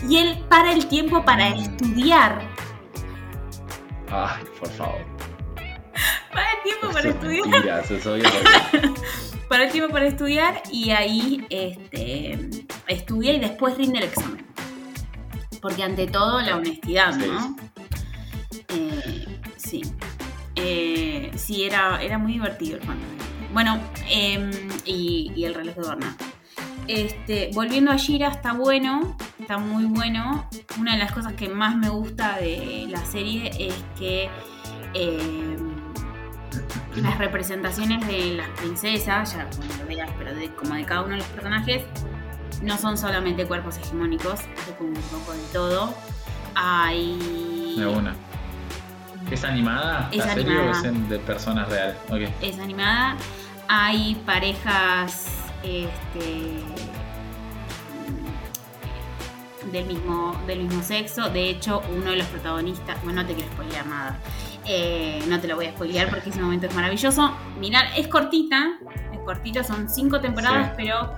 [0.07, 1.53] Y él para el tiempo para Mm.
[1.59, 2.41] estudiar.
[4.11, 5.01] Ay, por favor.
[6.31, 7.47] Para el tiempo para estudiar.
[7.47, 8.23] mentira, eso es obvio
[8.71, 8.89] porque-
[9.49, 12.37] Para el tiempo para estudiar y ahí este,
[12.87, 14.45] estudia y después rinde el examen.
[15.67, 17.57] Porque ante todo la honestidad, ¿no?
[18.69, 19.81] Eh, sí.
[20.55, 23.25] Eh, sí, era, era muy divertido el fantasma.
[23.51, 23.77] Bueno,
[24.09, 24.49] em,
[24.85, 26.25] y, y el reloj de Bernardo.
[26.87, 30.47] Este, volviendo a Shira, está bueno, está muy bueno.
[30.79, 34.29] Una de las cosas que más me gusta de la serie es que
[34.93, 35.57] em,
[36.95, 41.11] las representaciones de las princesas, ya cuando lo veas, pero de, como de cada uno
[41.11, 41.83] de los personajes,
[42.61, 45.93] no son solamente cuerpos hegemónicos, hay como un poco de todo.
[46.55, 47.75] Hay.
[47.77, 48.15] De una.
[49.29, 50.09] ¿Es animada?
[50.11, 50.71] Es ¿La serie animada.
[50.71, 51.97] o es en- de personas reales?
[52.09, 52.21] Ok.
[52.41, 53.15] es animada.
[53.67, 55.27] Hay parejas
[55.61, 56.61] este,
[59.71, 61.29] del, mismo, del mismo sexo.
[61.29, 63.03] De hecho, uno de los protagonistas.
[63.03, 64.17] Bueno, no te quiero spoilear nada.
[64.65, 67.31] Eh, no te lo voy a spoilear porque ese momento es maravilloso.
[67.59, 68.77] Mirar, es cortita.
[69.13, 70.73] Es cortita, son cinco temporadas, Sí.
[70.77, 71.15] pero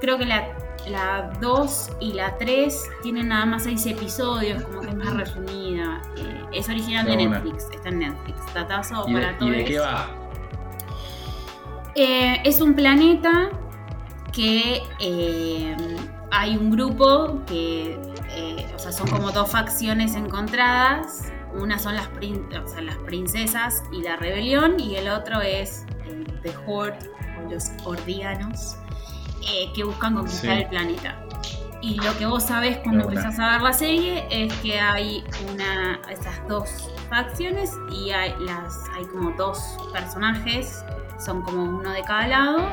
[0.00, 0.46] creo que la.
[0.88, 6.02] La 2 y la 3 tienen nada más 6 episodios, como que es más resumida.
[6.16, 7.16] Eh, es original de.
[7.16, 8.54] Netflix, está en Netflix.
[8.54, 9.52] Datazo ¿Y para de, todos.
[9.52, 10.08] ¿Y de qué va?
[11.94, 13.50] Eh, es un planeta
[14.32, 15.76] que eh,
[16.30, 17.98] hay un grupo que,
[18.74, 23.82] o sea, son como dos facciones encontradas una son las, prin- o sea, las princesas
[23.92, 25.84] y la rebelión, y el otro es
[26.42, 26.98] The Horde,
[27.38, 28.76] o los hordianos,
[29.48, 30.62] eh, que buscan conquistar Sí.
[30.62, 31.18] el planeta.
[31.80, 36.00] Y lo que vos sabés cuando empezás a ver la serie es que hay una
[36.08, 39.58] esas dos facciones y hay, las, hay como dos
[39.92, 40.84] personajes,
[41.18, 42.68] son como uno de cada lado,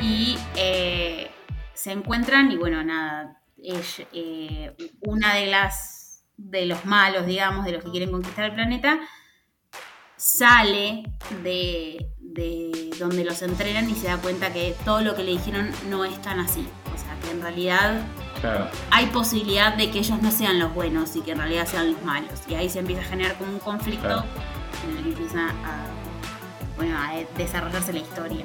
[0.00, 1.30] y eh,
[1.72, 7.72] se encuentran y bueno, nada, es, eh, una de las de los malos, digamos, de
[7.72, 8.98] los que quieren conquistar el planeta,
[10.16, 11.04] sale
[11.42, 15.70] de, de donde los entrenan y se da cuenta que todo lo que le dijeron
[15.88, 16.66] no es tan así.
[16.94, 18.02] O sea, que en realidad
[18.40, 18.68] Claro.
[18.90, 22.02] hay posibilidad de que ellos no sean los buenos y que en realidad sean los
[22.02, 22.40] malos.
[22.48, 24.24] Y ahí se empieza a generar como un conflicto Claro.
[24.88, 25.86] en el que empieza a,
[26.76, 28.44] bueno, a desarrollarse la historia.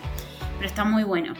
[0.58, 1.34] Pero está muy bueno.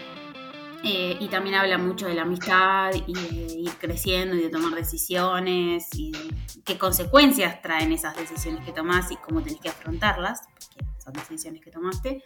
[0.84, 4.76] Eh, y también habla mucho de la amistad y de ir creciendo y de tomar
[4.76, 6.30] decisiones y de
[6.64, 11.72] qué consecuencias traen esas decisiones que tomás y cómo tenés que afrontarlas, porque decisiones que
[11.72, 12.24] tomaste.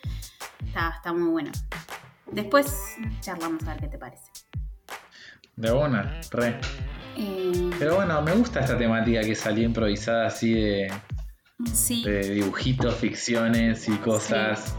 [0.65, 1.51] Está, está muy bueno.
[2.31, 4.31] Después charlamos a ver qué te parece.
[5.55, 6.59] De una, re.
[7.17, 10.93] Eh, Pero bueno, me gusta esta temática que salió improvisada así de,
[11.73, 12.03] sí.
[12.05, 14.75] de dibujitos, ficciones y cosas.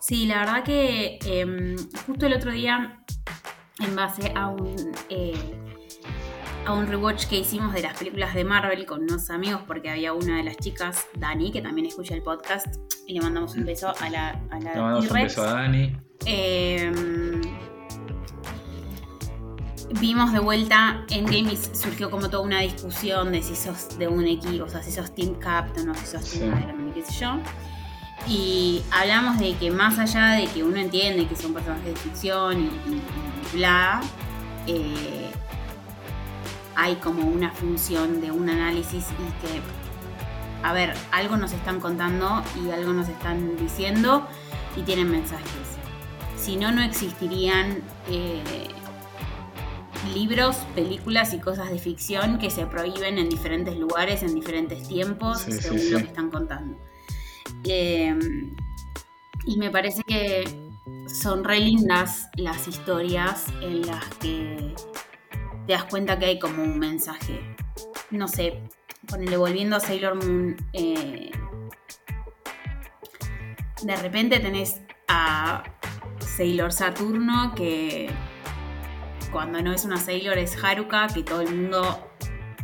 [0.00, 3.04] Sí, la verdad que eh, justo el otro día,
[3.78, 4.74] en base a un,
[5.08, 5.32] eh,
[6.66, 10.12] a un rewatch que hicimos de las películas de Marvel con unos amigos, porque había
[10.14, 12.66] una de las chicas, Dani, que también escucha el podcast,
[13.06, 15.96] y le mandamos un beso a la, a la Le mandamos un beso a Dani.
[16.26, 16.90] Eh,
[20.00, 24.26] vimos de vuelta Endgame y surgió como toda una discusión de si sos de un
[24.26, 26.62] equipo, o sea, si sos Team Captain o si sos Team Sí.
[26.64, 27.38] Iron Man, qué sé yo.
[28.26, 32.58] Y hablamos de que más allá de que uno entiende que son personajes de ficción
[32.58, 33.02] y, y-
[33.52, 34.00] y bla,
[34.66, 35.30] eh,
[36.76, 39.60] hay como una función de un análisis y que,
[40.62, 44.26] a ver, algo nos están contando y algo nos están diciendo
[44.76, 45.46] y tienen mensajes.
[46.36, 48.42] Si no, no existirían eh,
[50.12, 55.40] libros, películas y cosas de ficción que se prohíben en diferentes lugares, en diferentes tiempos,
[55.40, 55.90] Sí, sí, según sí.
[55.90, 56.76] lo que están contando.
[57.64, 58.14] Eh,
[59.46, 60.44] y me parece que
[61.06, 64.74] son re lindas las historias en las que
[65.66, 67.40] te das cuenta que hay como un mensaje.
[68.10, 68.62] No sé,
[69.06, 70.56] ponele volviendo a Sailor Moon.
[70.72, 71.30] eh,
[73.82, 75.62] de repente tenés a
[76.18, 78.10] Sailor Saturno que
[79.30, 82.10] cuando no es una Sailor es Haruka, que todo el mundo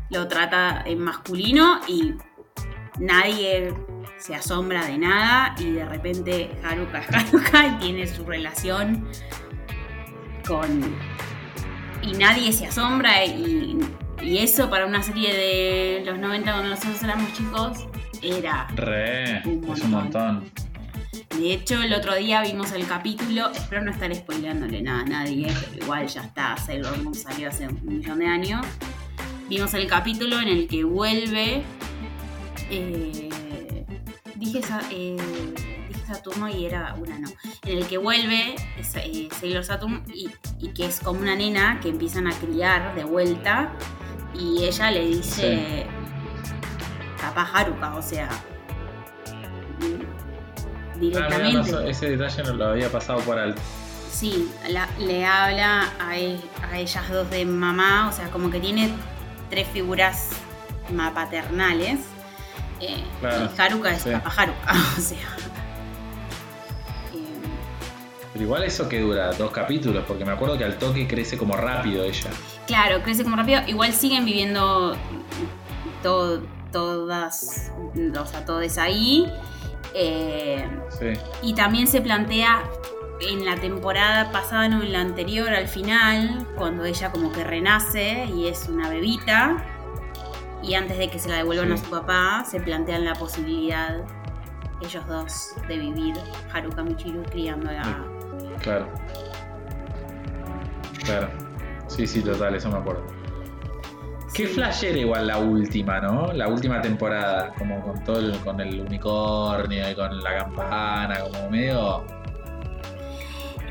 [0.08, 2.14] lo trata en masculino y
[2.98, 3.74] nadie
[4.18, 9.08] se asombra de nada y de repente Haruka es Haruka y tiene su relación
[10.46, 10.96] con...
[12.02, 13.78] y nadie se asombra y,
[14.22, 17.86] y eso para una serie de los 90 cuando nosotros éramos chicos
[18.22, 18.66] era...
[18.74, 20.50] Re, Un es un montón.
[21.36, 25.46] De hecho, el otro día vimos el capítulo, espero no estar spoileándole nada a nadie,
[25.70, 28.66] pero igual ya está, Sailor Moon salió hace un millón de años.
[29.48, 31.62] Vimos el capítulo en el que vuelve.
[32.70, 33.28] eh,
[34.36, 35.16] dije, Sa- eh,
[36.14, 37.28] Saturno y era una no.
[37.64, 41.80] En el que vuelve es, eh, Sailor Saturn y, y que es como una nena
[41.80, 43.72] que empiezan a criar de vuelta.
[44.34, 45.86] Y ella le dice.
[47.20, 48.28] Papá Haruka, o sea.
[49.32, 51.52] Ah, Directamente.
[51.58, 53.60] no, so- ese detalle no lo había pasado por alto.
[54.10, 58.90] Sí, la- le habla a, a ellas dos de mamá, o sea, como que tiene
[59.48, 60.30] tres figuras
[60.92, 62.00] ma- paternales.
[62.80, 64.10] eh, Claro, y Haruka es sí.
[64.10, 65.18] papá Haruka, o sea.
[68.40, 71.56] Pero igual eso que dura dos capítulos, porque me acuerdo que al toque crece como
[71.58, 72.30] rápido ella.
[72.66, 73.60] claro, crece como rápido.
[73.66, 74.96] Igual siguen viviendo
[76.02, 76.40] to-
[76.72, 77.70] todas,
[78.18, 79.30] o sea, todos ahí.
[79.92, 80.66] eh,
[80.98, 81.06] Sí.
[81.42, 82.62] Y también se plantea
[83.20, 88.24] en la temporada pasada, no en la anterior, al final, cuando ella como que renace
[88.24, 89.62] y es una bebita.
[90.62, 91.74] Y antes de que se la devuelvan Sí.
[91.74, 93.96] a su papá, se plantean la posibilidad,
[94.80, 96.14] ellos dos, de vivir
[96.54, 98.04] Haruka Michiru criándola.
[98.62, 98.88] Claro.
[101.04, 101.28] Claro.
[101.88, 103.04] Sí, sí, total, eso me acuerdo.
[104.32, 104.54] Qué Sí.
[104.54, 106.32] flashera igual la última, ¿no?
[106.32, 111.50] La última temporada, como con todo el, con el unicornio y con la campana, como
[111.50, 112.04] medio,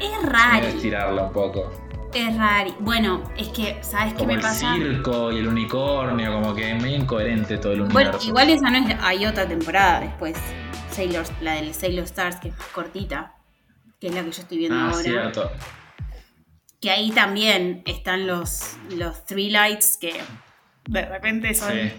[0.02, 1.72] Es raro, estirarla un poco.
[2.14, 2.72] es raro.
[2.80, 4.74] Bueno, es que, ¿sabes qué me el pasa?
[4.76, 8.28] circo y el unicornio, como que es medio incoherente todo el Bueno, universo.
[8.28, 8.96] igual esa no es.
[9.02, 10.36] Hay otra temporada después.
[10.92, 13.34] Sailor, la del Sailor Stars, que es más cortita.
[14.00, 15.04] Que es la que yo estoy viendo Ah, ahora.
[15.04, 15.52] cierto.
[16.82, 20.14] Que ahí también están los, los Three Lights que
[20.88, 21.92] de repente son Sí.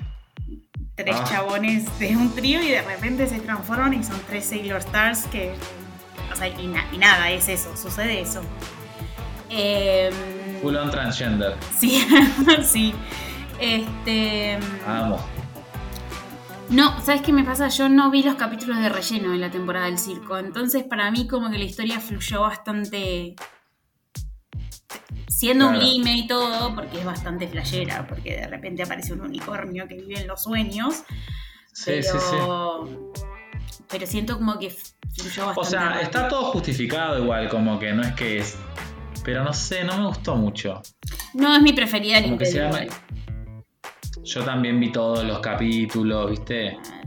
[0.97, 1.25] tres Ah.
[1.29, 5.55] chabones de un trío y de repente se transforman y son tres Sailor Stars que.
[6.33, 8.41] O sea, y, na- y nada, es eso, sucede eso.
[9.51, 10.13] Em,
[10.63, 11.55] Full on transgender.
[11.79, 12.07] sí,
[12.65, 12.95] sí.
[13.61, 14.59] Este.
[14.87, 15.21] Vamos.
[16.70, 17.66] No, ¿sabes qué me pasa?
[17.68, 20.38] Yo no vi los capítulos de relleno en la temporada del circo.
[20.38, 23.35] Entonces, para mí, como que la historia fluyó bastante.
[25.26, 29.88] Siendo un lime y todo, porque es bastante flashera, porque de repente aparece un unicornio
[29.88, 31.02] que vive en los sueños.
[31.72, 33.83] Sí, pero, sí, sí.
[33.88, 35.61] Pero siento como que fluyó bastante.
[35.61, 36.02] O sea, rápido.
[36.02, 38.56] está todo justificado igual, como que no es que es.
[39.24, 40.83] Pero no sé, no me gustó mucho.
[41.35, 42.37] No es mi preferida ni
[44.33, 46.79] Yo también vi todos los capítulos, ¿viste?
[46.83, 47.01] Claro,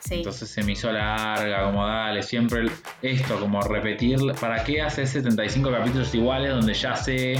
[0.00, 0.14] Sí.
[0.16, 2.66] Entonces se me hizo larga, como dale, siempre
[3.02, 7.34] esto, como repetir, ¿para qué hacer 75 capítulos iguales donde ya sé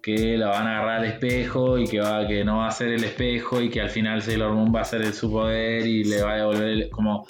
[0.00, 2.88] que la van a agarrar al espejo y que, va, que no va a ser
[2.88, 6.04] el espejo y que al final Sailor Moon va a ser el su poder y
[6.04, 7.26] le va a devolver el- como...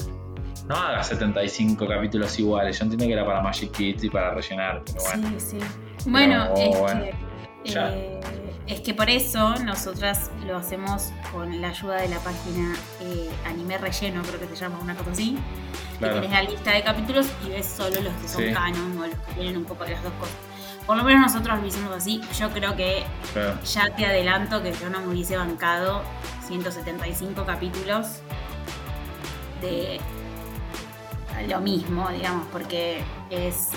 [0.68, 4.82] No haga 75 capítulos iguales, yo entiendo que era para Magic Kids y para rellenar,
[4.84, 5.28] pero bueno.
[5.38, 6.10] Sí, sí.
[6.10, 7.00] Bueno, Pero, es, bueno,
[7.64, 7.94] que, ya.
[7.94, 8.20] eh,
[8.66, 13.76] es que por eso nosotras lo hacemos con la ayuda de la página eh, Anime
[13.78, 15.38] Relleno, creo que se llama una cosa así.
[15.98, 16.14] Claro.
[16.14, 18.52] Que tenés la lista de capítulos y ves solo los que son Sí.
[18.52, 20.34] canon o los que tienen un poco de las dos cosas.
[20.86, 22.20] Por lo menos nosotros lo hicimos así.
[22.38, 23.58] Yo creo que Claro.
[23.64, 26.02] ya te adelanto que yo no me hubiese bancado
[26.46, 28.06] 175 capítulos
[29.62, 30.00] de
[31.48, 33.68] lo mismo, digamos, porque es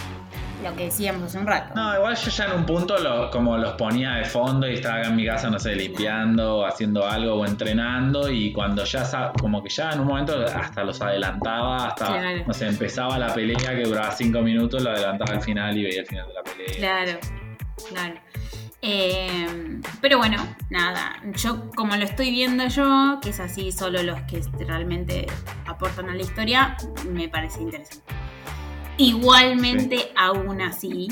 [0.64, 1.74] lo que decíamos hace un rato.
[1.76, 5.00] No, igual yo ya en un punto lo- como los ponía de fondo y estaba
[5.00, 9.04] acá en mi casa, no sé, limpiando, o haciendo algo o entrenando y cuando ya,
[9.40, 12.44] como que ya en un momento hasta los adelantaba, hasta, Claro.
[12.48, 16.02] no sé, empezaba la pelea que duraba cinco minutos, lo adelantaba al final y veía
[16.02, 16.76] el final de la pelea.
[16.78, 17.20] Claro,
[17.90, 18.14] claro.
[18.82, 20.38] Eh, pero bueno,
[20.70, 25.26] nada, yo como lo estoy viendo yo, que es así solo los que realmente
[25.66, 26.78] aportan a la historia,
[27.10, 28.14] me parece interesante.
[28.98, 31.08] Igualmente, aún así,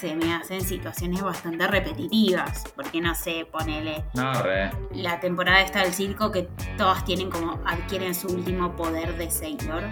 [0.00, 4.70] se me hacen situaciones bastante repetitivas, porque no sé, ponele No, re.
[4.92, 9.82] la temporada esta del circo que todas tienen como adquieren su último poder de Sailor,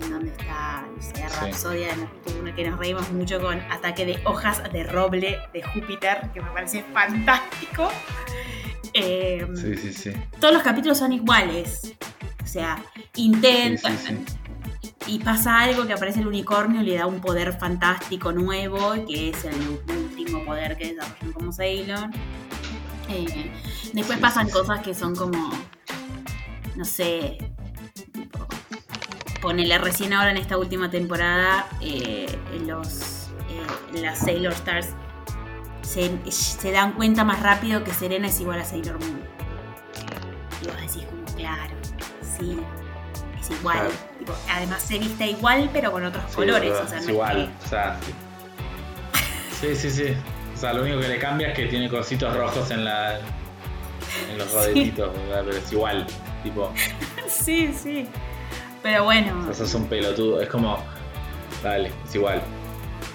[0.00, 1.22] en donde está no sé, Sí.
[1.40, 6.30] Rapsodia de Neptuno, que nos reímos mucho con ataque de hojas de roble de Júpiter,
[6.32, 7.90] que me parece fantástico.
[8.94, 10.12] Eh, Sí, sí, sí.
[10.38, 11.94] Todos los capítulos son iguales.
[12.42, 12.82] O sea,
[13.14, 14.24] Sí, intenta sí, sí.
[15.06, 19.30] Y pasa algo que aparece el unicornio y le da un poder fantástico nuevo, que
[19.30, 22.10] es el último poder que desarrollan como Sailor.
[23.08, 23.52] Eh,
[23.92, 25.50] después pasan cosas que son como,
[26.76, 27.38] no sé,
[28.12, 28.46] tipo,
[29.40, 34.88] ponele recién ahora en esta última temporada, eh, los, eh, las Sailor Stars
[35.82, 39.20] se, se dan cuenta más rápido que Serena es igual a Sailor Moon.
[40.62, 41.74] Y vos decís como, claro,
[42.38, 42.58] sí,
[43.40, 43.78] es igual.
[43.78, 44.11] Claro.
[44.22, 46.70] Tipo, además se viste igual pero con otros Sí, colores.
[46.70, 47.52] verdad, O sea, es igual.
[47.60, 47.98] que- O sea,
[49.60, 50.14] sí, sí, sí.
[50.54, 54.38] O sea, lo único que le cambia es que tiene cositos rojos en la en
[54.38, 54.54] los Sí.
[54.54, 56.06] rodetitos, pero es igual.
[56.44, 56.72] Tipo,
[57.26, 58.06] Sí, sí.
[58.80, 59.40] Pero bueno.
[59.40, 60.40] o sea, sos un pelotudo.
[60.40, 60.78] Es como,
[61.64, 62.40] dale, es igual.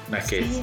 [0.10, 0.60] No es que sí.
[0.60, 0.62] es,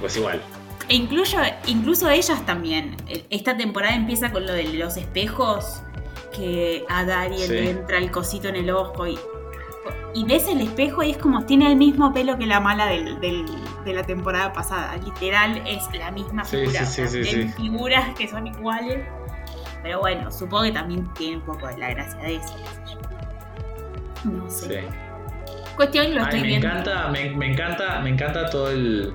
[0.00, 0.40] pues igual.
[0.88, 2.96] E incluso, incluso ellas también.
[3.08, 5.82] E- Esta temporada empieza con lo de los espejos,
[6.34, 7.52] que a Dariel Sí.
[7.52, 9.18] le entra el cosito en el ojo y,
[10.14, 13.20] y ves el espejo y es como tiene el mismo pelo que la mala del-
[13.20, 13.46] del-
[13.84, 14.96] de la temporada pasada.
[14.96, 16.84] Literal es la misma figura.
[16.86, 19.04] sí, sí, sí, figuras que son iguales.
[19.82, 22.54] Pero bueno, supongo que también tiene un poco de la gracia de eso.
[24.24, 24.84] No sé.
[25.76, 26.68] Cuestión lo Ay, estoy me viendo.
[26.68, 29.12] encanta, me, me encanta, me encanta todo el,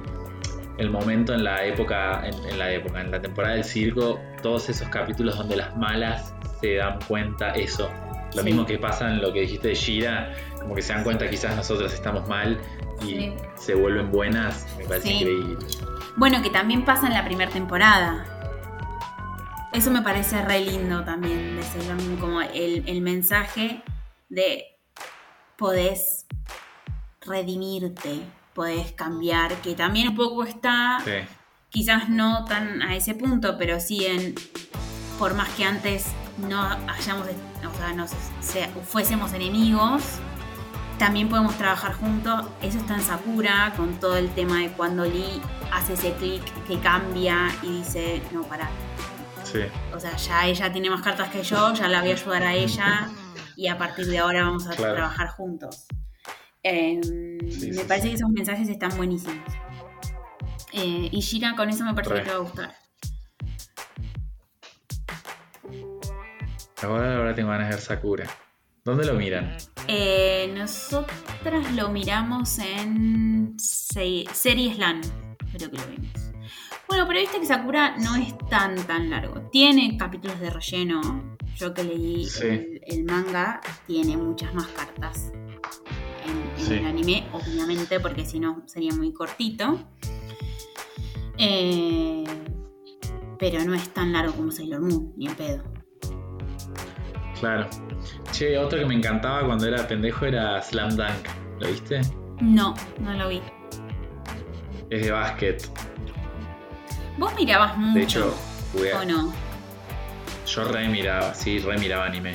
[0.78, 4.70] el momento en la época, en, en la época, en la temporada del circo, todos
[4.70, 7.90] esos capítulos donde las malas se dan cuenta eso.
[8.36, 8.44] Lo Sí.
[8.44, 11.56] mismo que pasa en lo que dijiste de Shira, como que se dan cuenta quizás
[11.56, 12.60] nosotros estamos mal
[13.02, 13.34] y Sí.
[13.56, 15.14] se vuelven buenas, me parece Sí.
[15.16, 15.58] increíble.
[16.16, 18.26] Bueno, que también pasa en la primera temporada.
[19.72, 23.82] Eso me parece re lindo también de Sailor como el, el mensaje
[24.28, 24.66] de
[25.58, 26.26] podés
[27.22, 28.22] redimirte,
[28.54, 31.12] podés cambiar, que también un poco está, Sí,
[31.70, 34.36] quizás no tan a ese punto, pero sí en,
[35.20, 36.08] por más que antes
[36.48, 37.28] no hayamos,
[37.68, 40.04] o sea, nos sea- fuésemos enemigos,
[40.98, 42.46] también podemos trabajar juntos.
[42.62, 45.42] Eso está en Sakura, con todo el tema de cuando Lee
[45.72, 48.70] hace ese clic que cambia y dice, no, pará.
[49.44, 49.60] sí.
[49.96, 52.54] O sea, ya ella tiene más cartas que yo, ya la voy a ayudar a
[52.54, 53.10] ella
[53.56, 54.96] y a partir de ahora vamos a Claro.
[54.96, 55.86] trabajar juntos.
[56.64, 59.38] Eh, Sí, me sí, parece que esos mensajes están buenísimos.
[60.74, 62.20] Eh, y Shira con eso me parece Re.
[62.20, 62.76] que te va a gustar.
[66.82, 68.28] Ahora, ahora tengo ganas de ver Sakura.
[68.86, 69.58] ¿Dónde lo miran?
[69.88, 75.02] Eh, nosotras lo miramos en se- Series LAN,
[75.54, 76.10] creo que lo vimos.
[76.88, 79.42] Bueno, pero viste que Sakura no es tan tan largo.
[79.52, 81.38] Tiene capítulos de relleno.
[81.56, 82.46] Yo que leí Sí.
[82.48, 86.74] el, el manga, tiene muchas más cartas en, en Sí.
[86.76, 89.78] el anime, obviamente, porque si no sería muy cortito.
[91.38, 92.24] Eh,
[93.38, 95.64] pero no es tan largo como Sailor Moon, ni en pedo.
[97.40, 97.68] Claro.
[98.32, 101.28] Che, otro que me encantaba cuando era pendejo era Slam Dunk.
[101.60, 102.02] ¿Lo viste?
[102.42, 103.42] No, no lo vi.
[104.90, 105.70] Es de básquet.
[107.18, 107.98] Vos mirabas mucho.
[107.98, 108.36] De hecho,
[108.74, 109.34] jugué- ¿O no?
[110.48, 112.34] yo re miraba, sí, re miraba anime.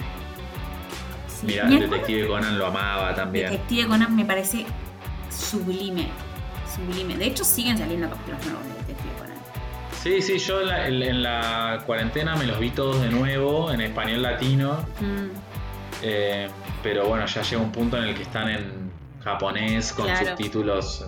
[1.26, 1.46] Sí.
[1.46, 3.50] Mira, Me el acuerdo Detective Conan lo amaba también.
[3.50, 4.66] Detective Conan me parece
[5.30, 6.08] sublime.
[6.72, 7.16] Sublime.
[7.16, 8.83] De hecho, siguen saliendo capítulos nuevos de.
[10.04, 13.72] Sí, sí, yo en la, en- en la cuarentena me los vi todos de nuevo,
[13.72, 14.86] en español latino.
[15.00, 15.28] Mm,
[16.02, 16.50] eh,
[16.82, 18.90] pero bueno, ya llega un punto en el que están en
[19.22, 20.26] japonés con Claro.
[20.28, 21.06] subtítulos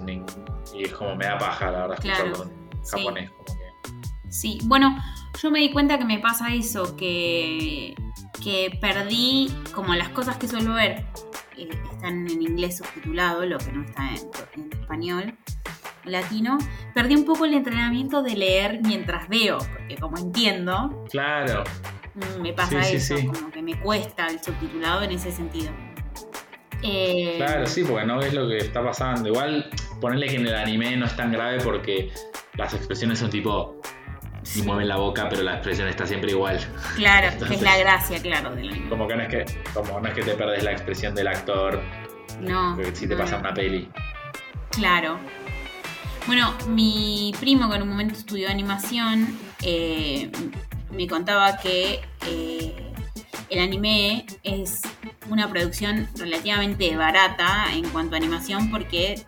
[0.74, 2.90] y es como me da paja, la verdad, Claro, escucharlo en sí.
[2.97, 3.30] japonés.
[3.32, 4.30] Como que...
[4.30, 4.59] sí.
[4.64, 4.99] Bueno,
[5.42, 7.94] yo me di cuenta que me pasa eso, que,
[8.42, 11.05] que perdí como las cosas que suelo ver.
[11.59, 15.34] eh, están en inglés subtitulado, lo que no está en, en español
[16.07, 16.59] latino.
[16.95, 21.65] Perdí un poco el entrenamiento de leer mientras veo, porque como entiendo, Claro,
[22.15, 23.27] Mm, Me pasa Sí, eso, sí.
[23.27, 25.71] como que me cuesta el subtitulado en ese sentido.
[26.83, 29.29] Eh, claro, sí, porque no ves lo que está pasando.
[29.29, 29.69] Igual,
[30.01, 32.11] ponerle que en el anime no es tan grave porque
[32.57, 33.77] las expresiones son tipo
[34.55, 36.59] y mueven la boca, pero la expresión está siempre igual.
[36.97, 38.89] Claro, que Entonces- es la gracia, claro, del anime.
[38.89, 39.45] Como que no es que,
[39.75, 41.83] como no es que te perdes la expresión del actor,
[42.41, 42.77] No.
[42.77, 43.41] que si te no, pasa no.
[43.41, 43.91] una peli.
[44.71, 45.19] Claro.
[46.27, 50.31] Bueno, mi primo que en un momento estudió animación eh,
[50.91, 52.74] me contaba que eh,
[53.49, 54.83] el anime es
[55.29, 59.24] una producción relativamente barata en cuanto a animación porque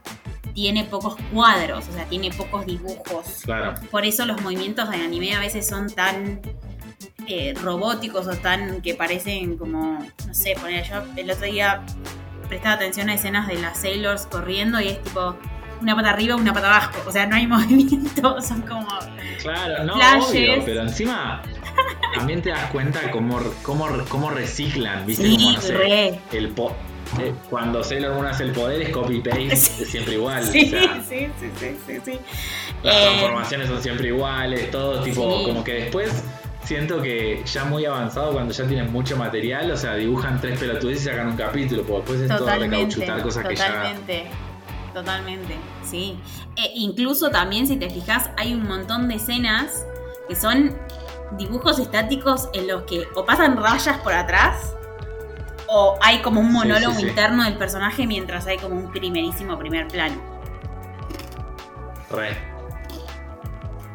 [0.54, 3.42] tiene pocos cuadros, o sea, tiene pocos dibujos.
[3.44, 6.40] Claro, Por eso los movimientos del anime a veces son tan
[7.28, 11.84] eh, robóticos o tan que parecen como, no sé, poner yo el otro día
[12.48, 15.36] prestaba atención a escenas de las Sailors corriendo y es tipo
[15.80, 18.88] una pata arriba, una pata abajo, o sea, no hay movimiento, son como...
[19.42, 21.42] claro, no, obvio, pero encima
[22.14, 25.24] también te das cuenta cómo, cómo, cómo reciclan, ¿viste?
[25.24, 26.20] Sí, como, no sé, re.
[26.32, 26.74] el po-
[27.20, 29.82] eh, cuando Sailor Moon hace el poder es copy-paste, Sí.
[29.82, 30.44] es siempre igual.
[30.44, 32.18] Sí, o sea, sí, sí, sí, sí, sí.
[32.82, 36.22] Las Eh, transformaciones son siempre iguales, todo tipo, como que después
[36.64, 41.00] siento que ya muy avanzado, cuando ya tienen mucho material, o sea, dibujan tres pelotudes
[41.00, 43.94] y sacan un capítulo, porque después es todo Totalmente, recauchutar cosas que ya.
[44.94, 46.18] Totalmente, sí.
[46.56, 49.84] E incluso también, si te fijas, hay un montón de escenas
[50.28, 50.76] que son
[51.36, 54.74] dibujos estáticos en los que o pasan rayas por atrás
[55.68, 57.08] o hay como un monólogo sí, sí.
[57.08, 60.16] interno del personaje mientras hay como un primerísimo primer plano.
[62.10, 62.36] Re.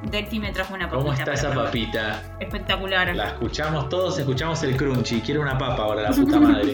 [0.03, 1.01] Delphi me trajo una papita.
[1.01, 1.65] ¿Cómo está esa probar.
[1.67, 2.35] papita?
[2.39, 3.15] Espectacular.
[3.15, 5.21] La escuchamos todos, escuchamos el crunchy.
[5.21, 6.73] Quiero una papa ahora, la puta madre.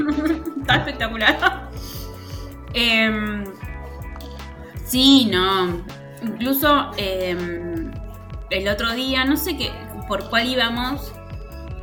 [0.60, 1.70] Está espectacular.
[2.72, 3.46] Em,
[4.90, 5.84] sí, no.
[6.22, 7.92] Incluso em,
[8.50, 9.72] el otro día, no sé qué,
[10.08, 11.14] por cuál íbamos,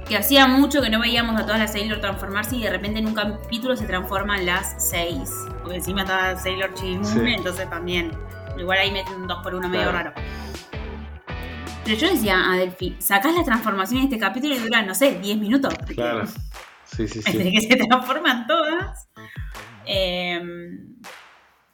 [0.09, 3.07] que hacía mucho que no veíamos a todas las Sailor transformarse y de repente en
[3.07, 5.31] un capítulo se transforman las seis.
[5.63, 7.35] Porque encima estaba Sailor Chimume, Sí.
[7.35, 8.13] entonces también.
[8.59, 10.11] Igual ahí meten un 2 por 1 medio Claro.
[10.11, 10.27] raro.
[11.85, 15.19] Pero yo decía a Delphi, sacás la transformación de este capítulo y dura, no sé,
[15.21, 15.75] 10 minutos.
[15.95, 16.25] Claro.
[16.89, 17.53] Sí, sí, entre sí.
[17.53, 19.09] que se transforman todas.
[19.85, 20.95] Em,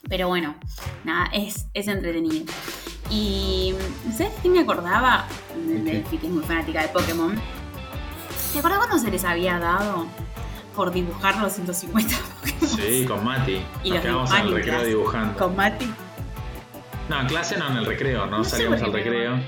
[0.09, 0.55] pero bueno,
[1.05, 2.47] nada, es, es entretenido.
[3.11, 3.75] Y
[4.17, 5.27] ¿sabes qué me acordaba?
[5.57, 7.35] Delphi, que es muy fanática de Pokémon.
[8.53, 10.07] ¿Te acuerdas cuando se les había dado
[10.75, 12.69] por dibujar los 150 Pokémon?
[12.69, 13.63] Sí, con Mati.
[13.85, 15.39] Y Nos los quedamos en el recreo dibujando.
[15.39, 15.93] Con Mati.
[17.09, 19.39] No, en clase no, en el recreo, no, No por al recreo.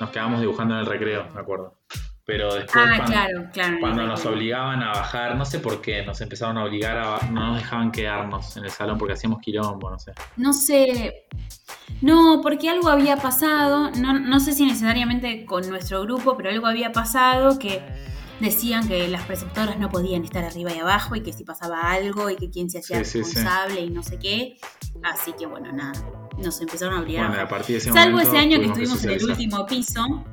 [0.00, 1.81] Nos quedamos dibujando en el recreo, me acuerdo.
[2.24, 3.76] Pero después Ah, cuando, claro, claro.
[3.80, 7.18] cuando no nos obligaban a bajar, no sé por qué, nos empezaron a obligar a
[7.30, 10.12] no nos dejaban quedarnos en el salón porque hacíamos quilombo, no sé.
[10.36, 11.26] No sé.
[12.00, 16.66] No, porque algo había pasado, no, no sé si necesariamente con nuestro grupo, pero algo
[16.68, 17.82] había pasado que
[18.38, 22.30] decían que las preceptoras no podían estar arriba y abajo y que si pasaba algo
[22.30, 23.34] y que quién se hacía Sí, sí, sí.
[23.34, 24.56] responsable y no sé qué.
[25.02, 25.92] Así que bueno, nada,
[26.38, 27.26] nos empezaron a obligar.
[27.26, 29.24] Bueno, a a partir de ese Salvo momento ese año que tuvimos estuvimos en el
[29.24, 30.24] último piso.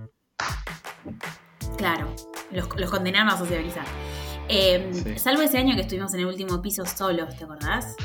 [1.78, 2.08] Claro,
[2.52, 3.86] los, los condenaron a socializar.
[4.48, 5.20] Eh, Sí.
[5.20, 7.96] Salvo ese año que estuvimos en el último piso solos, ¿te acordás?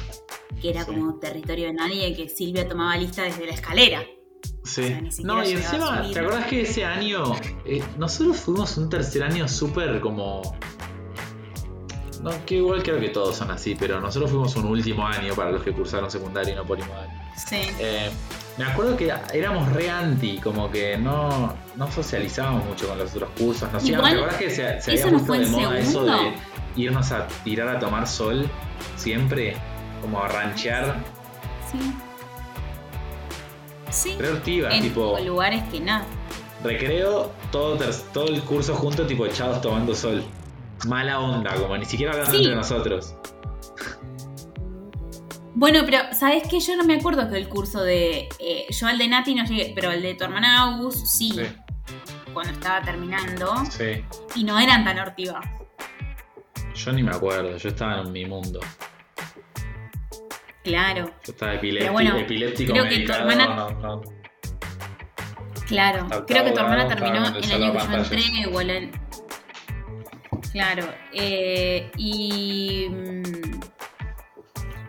[0.61, 0.87] Que era Sí.
[0.93, 4.03] como territorio de nadie que Silvia tomaba lista desde la escalera.
[4.63, 4.83] Sí.
[4.83, 6.03] O sea, ni siquiera no, y encima.
[6.13, 7.35] ¿te acordás que ese año
[7.65, 10.43] eh, nosotros fuimos un tercer año súper como
[12.23, 15.51] no, que igual creo que todos son así, pero nosotros fuimos un último año para
[15.51, 17.09] los que cursaron secundario y no polimodal.
[17.49, 17.57] Sí.
[17.79, 18.11] Eh,
[18.57, 23.31] me acuerdo que éramos re anti, como que no, no socializábamos mucho con los otros
[23.39, 23.73] cursos.
[23.73, 26.13] Nos Igual, íbamos, ¿te acordás que se, se ¿eso había puesto de moda eso segundo?
[26.23, 26.33] de
[26.77, 28.49] irnos a tirar a tomar sol
[28.97, 29.57] siempre?
[30.01, 30.97] Como a ranchear.
[31.71, 31.93] Sí.
[33.91, 34.17] Sí.
[34.21, 36.05] En tipo lugares que nada.
[36.63, 37.79] recreo, todo,
[38.13, 40.25] todo el curso junto, tipo echados tomando sol.
[40.87, 42.39] Mala onda, como ni siquiera hablando Sí.
[42.43, 43.15] entre nosotros.
[45.55, 46.59] Bueno, pero ¿sabes qué?
[46.61, 48.29] Yo no me acuerdo que el curso de.
[48.41, 51.43] eh, yo al de Nati no llegué, pero el de tu hermana August sí, Sí,
[52.33, 53.55] cuando estaba terminando.
[53.71, 54.05] sí.
[54.35, 55.45] Y no eran tan ortivas.
[56.75, 58.59] Yo ni me acuerdo, yo estaba en mi mundo.
[60.65, 64.03] Claro, Yo estaba epiléptico, bueno, epiléptico creo que tu hermana- no, no.
[65.69, 66.09] claro.
[66.27, 68.91] Creo que tu hermana terminó en el año que yo entré, igual en.
[70.53, 70.87] Claro.
[71.13, 72.89] eh, y.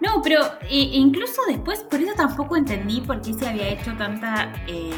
[0.06, 4.54] No, pero eh, incluso después, por eso tampoco entendí por qué se había hecho tanta.
[4.68, 4.92] eh,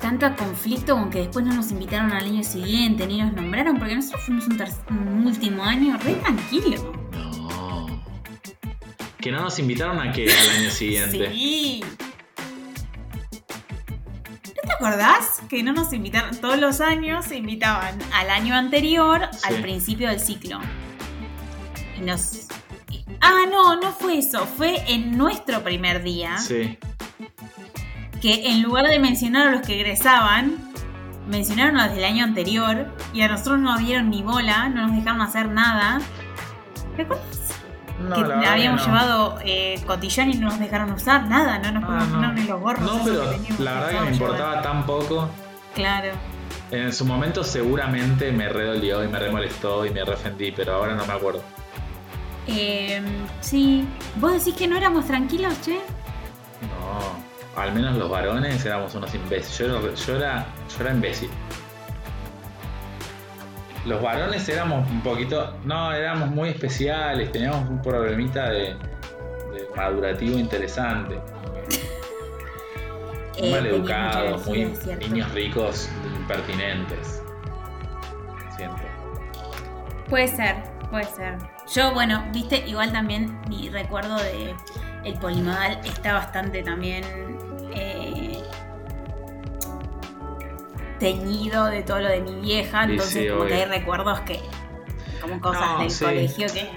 [0.00, 3.94] tanta conflicto con que después no nos invitaron al año siguiente ni nos nombraron, porque
[3.96, 6.92] nosotros fuimos un, un último año re tranquilo.
[7.12, 8.02] No.
[9.18, 11.30] Que no nos invitaron a qué al año siguiente.
[11.32, 11.82] Sí.
[14.56, 16.36] ¿No te acordás que no nos invitaron?
[16.38, 20.60] Todos los años se invitaban al año anterior, al principio del ciclo.
[22.04, 22.46] Nos.
[23.20, 24.46] Ah, no, no fue eso.
[24.46, 26.78] Fue en nuestro primer día Sí.
[28.20, 30.56] que en lugar de mencionar a los que egresaban,
[31.28, 34.96] mencionaron a los del año anterior y a nosotros no dieron ni bola, no nos
[34.96, 36.00] dejaron hacer nada.
[36.96, 37.26] ¿Te acuerdas?
[38.00, 38.86] No, que la habíamos no.
[38.86, 42.32] llevado eh, cotillón y no nos dejaron usar nada, no nos Ah, podíamos no.
[42.32, 42.82] ni los gorros.
[42.82, 43.24] No, pero
[43.60, 45.28] la verdad que me importaba tan poco.
[45.74, 46.08] Claro.
[46.70, 51.06] En su momento seguramente me redolió y me remolestó y me refendí, pero ahora no
[51.06, 51.42] me acuerdo.
[52.46, 53.02] Eh,
[53.40, 53.86] sí.
[54.16, 55.78] ¿Vos decís que no éramos tranquilos, che?
[56.60, 59.58] No, al menos los varones éramos unos imbéciles.
[59.58, 61.30] Yo era, yo era, yo era imbécil.
[63.86, 68.74] Los varones éramos un poquito, no, éramos muy especiales, teníamos un problemita de,
[69.52, 71.20] de madurativo interesante.
[73.36, 74.72] Muy Eh, mal educados, muy
[75.10, 75.88] niños ricos,
[76.20, 77.20] impertinentes.
[78.56, 78.76] Siento.
[80.08, 81.36] Puede ser, puede ser.
[81.72, 84.54] Yo, bueno, viste, igual también mi recuerdo de
[85.04, 87.04] el polimodal está bastante también
[87.74, 88.42] eh,
[90.98, 94.40] teñido de todo lo de mi vieja, entonces sí, como que hay recuerdos que,
[95.20, 96.04] como cosas No, del sí.
[96.04, 96.70] colegio que...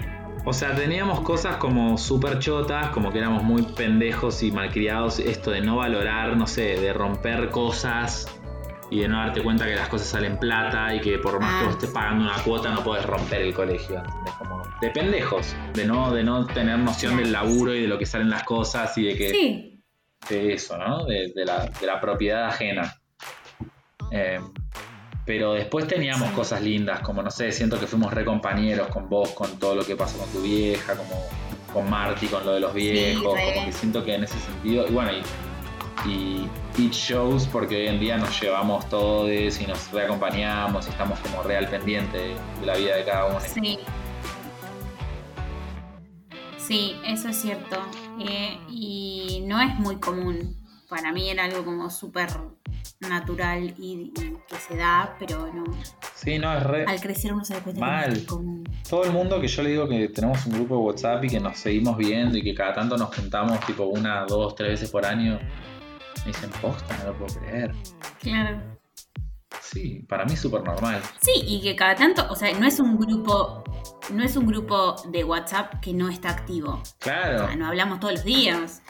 [0.44, 5.18] O sea, teníamos cosas como súper chotas, como que éramos muy pendejos y malcriados.
[5.18, 8.26] Esto de no valorar, no sé, de romper cosas
[8.90, 11.60] y de no darte cuenta que las cosas salen plata y que por más que
[11.60, 11.64] Ah.
[11.66, 13.98] vos estés pagando una cuota no podés romper el colegio.
[13.98, 14.34] ¿entendés?
[14.80, 18.30] De pendejos, de no, de no tener noción del laburo y de lo que salen
[18.30, 19.82] las cosas y de que Sí,
[20.28, 21.04] de eso, ¿no?
[21.04, 23.00] De, de la, de la propiedad ajena.
[24.10, 24.40] Eh,
[25.24, 29.30] pero después teníamos cosas lindas, como no sé, siento que fuimos re compañeros con vos,
[29.32, 31.22] con todo lo que pasó con tu vieja, como
[31.72, 34.92] con Marty, con lo de los viejos, como que siento que en ese sentido, y
[34.92, 36.48] bueno, y, y
[36.78, 41.42] it shows porque hoy en día nos llevamos todos y nos reacompañamos y estamos como
[41.42, 43.38] real pendiente de la vida de cada uno.
[43.40, 43.78] sí.
[46.68, 47.78] Sí, eso es cierto.
[48.20, 50.54] Eh, y no es muy común.
[50.86, 52.28] Para mí era algo como súper
[53.00, 55.64] natural y, y que se da, pero no.
[56.14, 56.84] Sí, no, es re...
[56.84, 58.12] Al crecer uno se da cuenta que Mal.
[58.12, 58.68] es común.
[58.86, 61.40] Todo el mundo que yo le digo que tenemos un grupo de WhatsApp y que
[61.40, 65.06] nos seguimos viendo y que cada tanto nos juntamos tipo una, dos, tres veces por
[65.06, 65.38] año,
[66.18, 67.72] me dicen, posta, no lo puedo creer.
[68.20, 68.77] Claro.
[69.62, 71.00] Sí, para mí es súper normal.
[71.20, 73.64] Sí, y que cada tanto, o sea, no es un grupo,
[74.12, 76.70] no es un grupo de WhatsApp que no está activo.
[76.70, 78.82] O Claro, sea, no hablamos todos los días.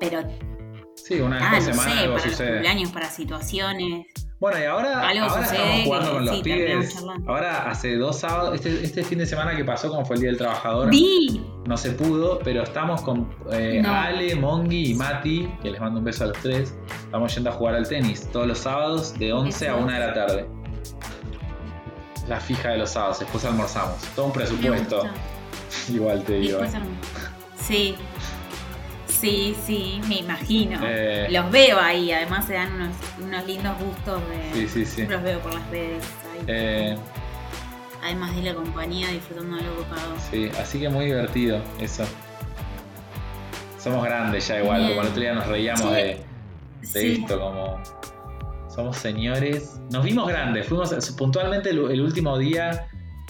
[0.00, 0.22] Pero,
[0.94, 4.06] sí, una vez ah, por no sé, algo para los cumpleaños, para situaciones.
[4.40, 7.04] Bueno, y ahora, ahora estamos jugando con los sí, pibes.
[7.26, 10.30] Ahora hace dos sábados, este, este fin de semana que pasó, como fue el Día
[10.30, 10.90] del Trabajador,
[11.66, 13.92] no se pudo, pero estamos con eh, No.
[13.92, 16.72] Ale, Mongi y Mati, que les mando un beso a los tres.
[17.02, 19.82] Estamos yendo a jugar al tenis todos los sábados de 11 a Eso.
[19.82, 20.46] 1 de la tarde.
[22.28, 23.96] La fija de los sábados, después almorzamos.
[24.14, 25.02] Todo un presupuesto.
[25.88, 26.58] Igual te digo.
[26.58, 26.90] Después armó.
[27.56, 27.96] Sí.
[29.20, 30.78] Sí, sí, me imagino.
[30.84, 31.26] Eh.
[31.30, 34.52] Los veo ahí, además se dan unos, unos lindos gustos de.
[34.54, 35.06] Sí, sí, sí.
[35.06, 36.04] Los veo por las redes.
[36.32, 36.44] ahí.
[36.46, 36.96] Eh,
[38.02, 40.14] Además de la compañía, disfrutando de lo ocupado.
[40.30, 42.04] sí, así que muy divertido eso.
[43.78, 44.90] Somos grandes ya igual, Bien.
[44.90, 45.88] como el otro día nos reíamos Sí.
[45.94, 46.02] de,
[46.80, 47.20] de Sí.
[47.22, 47.80] esto, como
[48.72, 49.80] Somos señores.
[49.90, 50.66] Nos vimos grandes.
[50.68, 52.86] Fuimos puntualmente el, el último día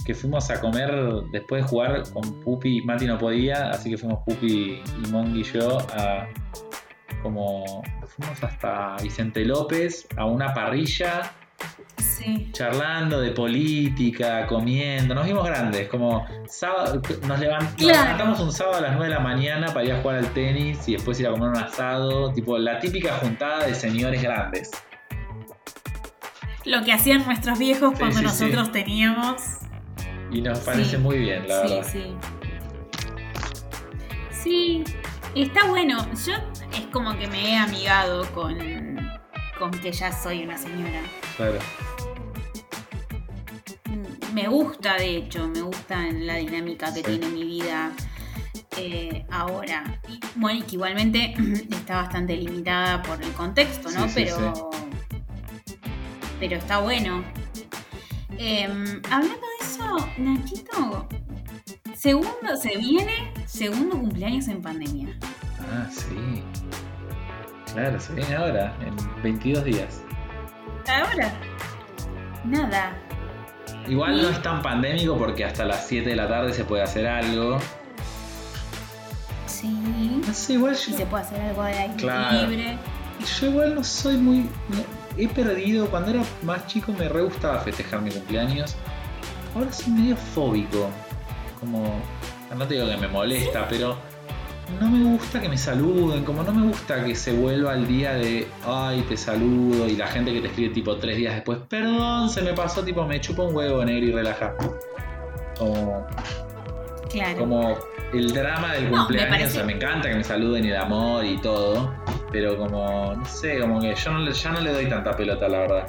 [0.08, 0.90] que fuimos a comer
[1.30, 2.80] después de jugar con Pupi.
[2.80, 6.26] Mati no podía, así que fuimos Pupi y Mongi y yo a
[7.22, 11.30] como fuimos hasta Vicente López a una parrilla
[11.98, 12.48] Sí.
[12.52, 18.92] charlando de política, comiendo, nos vimos grandes, como sábado, nos, levantamos un sábado a las
[18.92, 21.50] 9 de la mañana para ir a jugar al tenis y después ir a comer
[21.50, 24.70] un asado, tipo la típica juntada de señores grandes.
[26.64, 28.24] Lo que hacían nuestros viejos Sí, cuando sí.
[28.24, 29.57] nosotros teníamos.
[30.30, 30.96] Y nos parece Sí.
[30.98, 31.88] muy bien, la sí, verdad.
[31.92, 32.04] sí.
[34.30, 34.84] Sí,
[35.34, 36.06] está bueno.
[36.26, 36.34] Yo
[36.72, 38.56] es como que me he amigado con,
[39.58, 41.02] con que ya soy una señora.
[41.36, 41.58] Claro.
[44.34, 47.90] Me gusta, de hecho, me gusta la dinámica que tiene mi vida
[48.76, 50.00] eh, ahora.
[50.08, 51.34] Y, bueno, y que igualmente
[51.70, 54.06] está bastante limitada por el contexto, ¿no?
[54.14, 54.70] Pero,
[56.38, 57.24] pero está bueno.
[58.40, 61.06] Em, hablando de eso, Nachito,
[61.94, 65.08] segundo, se viene segundo cumpleaños en pandemia.
[65.60, 66.42] Ah, sí.
[67.72, 70.02] Claro, se viene ahora, en 22 días.
[70.88, 71.32] Ahora,
[72.44, 72.96] nada.
[73.86, 77.06] Igual no es tan pandémico porque hasta las 7 de la tarde se puede hacer
[77.06, 77.58] algo.
[79.46, 80.20] Sí.
[80.26, 82.46] No sé, igual Y yo, se puede hacer algo de aire Claro.
[82.46, 82.78] libre.
[83.40, 84.48] yo igual no soy muy...
[85.16, 88.76] he perdido, cuando era más chico me re gustaba festejar mi cumpleaños.
[89.58, 90.88] Ahora soy medio fóbico.
[91.60, 92.00] Como...
[92.56, 93.96] No te digo que me molesta, pero
[94.80, 98.14] no me gusta que me saluden, como no me gusta que se vuelva el día
[98.14, 102.30] de, ay, te saludo, y la gente que te escribe tipo tres días después, perdón,
[102.30, 104.54] se me pasó, tipo, me chupa un huevo negro y relaja.
[105.58, 106.06] Como,
[107.10, 107.38] Claro.
[107.38, 107.76] como
[108.14, 110.68] el drama del No, me cumpleaños, parece- o sea, me encanta que me saluden y
[110.68, 111.94] de amor y todo,
[112.32, 115.48] pero como, no sé, como que yo no, le- ya no le doy tanta pelota,
[115.48, 115.86] la verdad.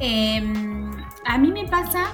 [0.00, 0.90] Em,
[1.24, 2.06] a mí me pasa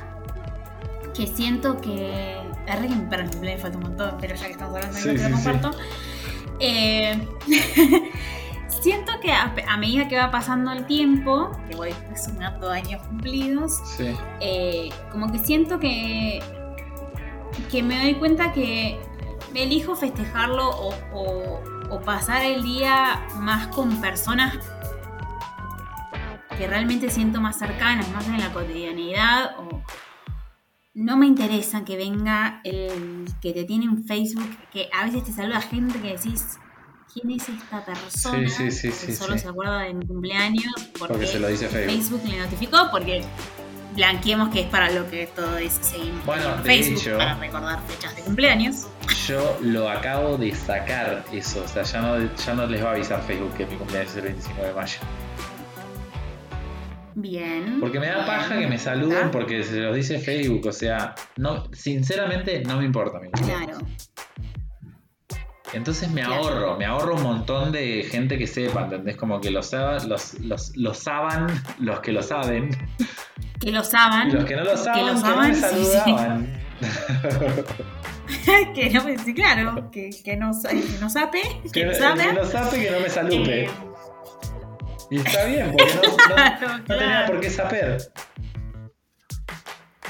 [1.15, 2.37] que siento que.
[2.67, 5.03] Es re que para el cumpleaños falta un montón, pero ya que estamos hablando de
[5.03, 5.45] Sí, sí, lo sí.
[5.45, 5.71] comparto.
[6.61, 7.29] Eh,
[8.69, 13.81] siento que a, a medida que va pasando el tiempo, que voy sumando años cumplidos,
[13.97, 16.41] Sí, eh, como que siento que,
[17.71, 18.99] que me doy cuenta que
[19.55, 21.61] elijo festejarlo o, o-
[21.91, 24.55] o pasar el día más con personas
[26.57, 29.59] que realmente siento más cercanas, más en la cotidianidad.
[29.59, 29.83] O
[30.95, 35.33] no me interesa que venga el que te tiene en Facebook, que a veces te
[35.33, 36.59] saluda gente que decís.
[37.13, 38.49] ¿Quién es esta persona?
[38.49, 41.69] Sí, sí, sí, que solo se acuerda de mi cumpleaños porque, Porque se lo dice
[41.69, 41.93] Facebook.
[42.21, 43.23] Facebook le notificó porque
[43.95, 47.81] blanqueemos que es para lo que todo es seguimos Bueno, en Facebook hecho- para recordar
[47.87, 48.89] fechas de cumpleaños.
[49.29, 52.93] yo lo acabo de sacar eso, o sea, ya no, ya no les va a
[52.95, 54.99] avisar Facebook que mi cumpleaños es el 25 de mayo.
[57.17, 57.79] Bien.
[57.81, 61.65] Porque me da paja que me saluden porque se los dice Facebook, o sea, no,
[61.73, 63.31] sinceramente no me importa mi.
[63.31, 63.79] Claro.
[65.73, 66.35] Entonces me Claro.
[66.43, 69.17] ahorro, me ahorro un montón de gente que sepa, ¿entendés?
[69.17, 71.47] Como que lo, sab- los, los, lo saban
[71.81, 72.71] los que lo saben
[73.61, 74.33] Que lo saben.
[74.35, 75.85] los que no lo saben, que no me saben, sí, sí.
[75.93, 76.65] saludaban.
[78.75, 81.97] que no me sí, claro, que, que no que no sabe, que, Que, no el
[81.97, 82.23] sabe.
[82.27, 83.65] que no sabe que no me salude.
[83.65, 83.71] Eh,
[85.11, 87.27] Y está bien, porque no, no- Claro, no tenía claro.
[87.33, 88.13] por qué saber.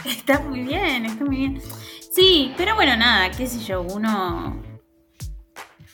[0.04, 1.62] Está muy bien, está muy bien.
[2.12, 4.62] Sí, pero bueno, nada, qué sé yo, uno.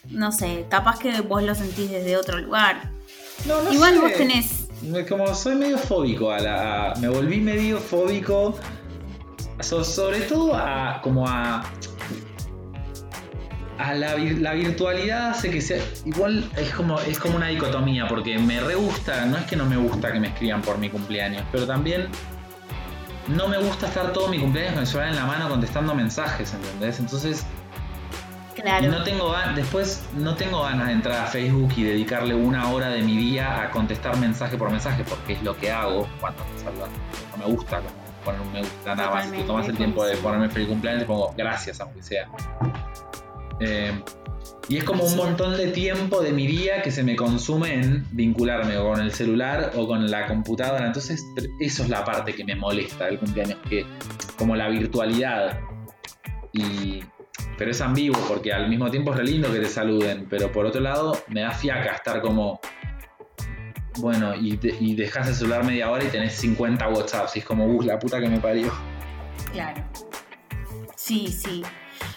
[0.09, 2.91] No sé, capaz que vos lo sentís desde otro lugar.
[3.47, 4.01] No, no Igual sé.
[4.01, 4.69] vos tenés.
[5.09, 6.91] Como soy medio fóbico a la.
[6.93, 8.59] a- me volví medio fóbico.
[9.61, 11.01] so- sobre todo a.
[11.03, 11.63] como a.
[13.83, 15.83] A la, vir- la virtualidad hace que sea.
[16.05, 19.64] Igual es como, es como una dicotomía, porque me re gusta, no es que no
[19.64, 22.09] me gusta que me escriban por mi cumpleaños, pero también
[23.28, 26.53] no me gusta estar todo mi cumpleaños con el celular en la mano contestando mensajes,
[26.53, 26.99] ¿entendés?
[27.01, 27.47] Entonces,
[28.55, 28.89] Claro.
[28.91, 33.01] no tengo después no tengo ganas de entrar a Facebook y dedicarle una hora de
[33.01, 36.91] mi día a contestar mensaje por mensaje, porque es lo que hago cuando me saludan.
[37.31, 37.81] No me gusta
[38.24, 39.24] poner un me gusta nada más.
[39.26, 42.26] Si te tomas el tiempo de ponerme feliz cumpleaños, te pongo gracias, aunque sea.
[43.61, 43.93] Eh,
[44.71, 48.07] y es como un montón de tiempo de mi día que se me consume en
[48.13, 50.87] vincularme o con el celular o con la computadora.
[50.87, 51.27] Entonces,
[51.59, 53.85] eso es la parte que me molesta del cumpleaños, que
[54.39, 55.59] como la virtualidad.
[56.53, 57.03] Y,
[57.59, 60.67] pero es ambiguo porque al mismo tiempo es re lindo que te saluden, pero por
[60.67, 62.61] otro lado me da fiaca estar como.
[63.99, 67.35] Bueno, y, y dejas el celular media hora y tenés 50 WhatsApps.
[67.35, 68.73] Y es como, uh, la puta que me parió.
[69.53, 69.83] Claro.
[70.95, 71.65] Sí, sí.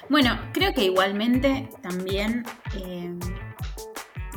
[0.10, 2.44] Bueno, creo que igualmente también
[2.76, 3.14] eh,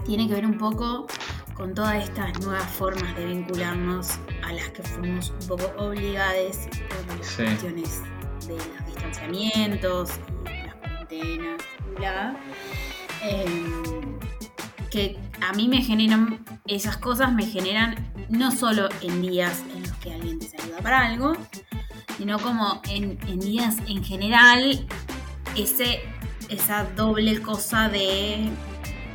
[0.04, 1.06] tiene que ver un poco
[1.54, 4.10] con todas estas nuevas formas de vincularnos
[4.44, 6.68] a las que fuimos un poco obligadas
[7.06, 7.42] por las Sí.
[7.44, 8.02] cuestiones
[8.46, 10.10] de los distanciamientos
[10.44, 11.62] las cuarentenas,
[11.96, 12.36] bla,
[13.22, 14.18] em,
[14.90, 19.92] que a mí me generan, esas cosas me generan no solo en días en los
[19.94, 21.32] que alguien te saluda para algo,
[22.18, 24.86] sino como en, en días en general,
[25.56, 26.00] ese,
[26.48, 28.48] esa doble cosa de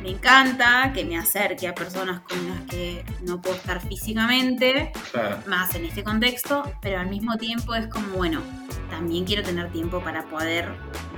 [0.02, 5.38] me encanta que me acerque a personas con las que no puedo estar físicamente, Claro.
[5.46, 8.40] más en este contexto, pero al mismo tiempo es como, bueno,
[8.90, 10.68] también quiero tener tiempo para poder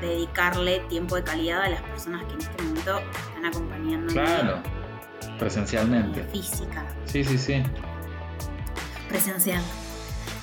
[0.02, 4.62] dedicarle tiempo de calidad a las personas que en este momento están acompañando Claro.
[5.38, 6.22] Presencialmente.
[6.24, 7.62] física, Sí, sí, sí.
[9.08, 9.62] presencial,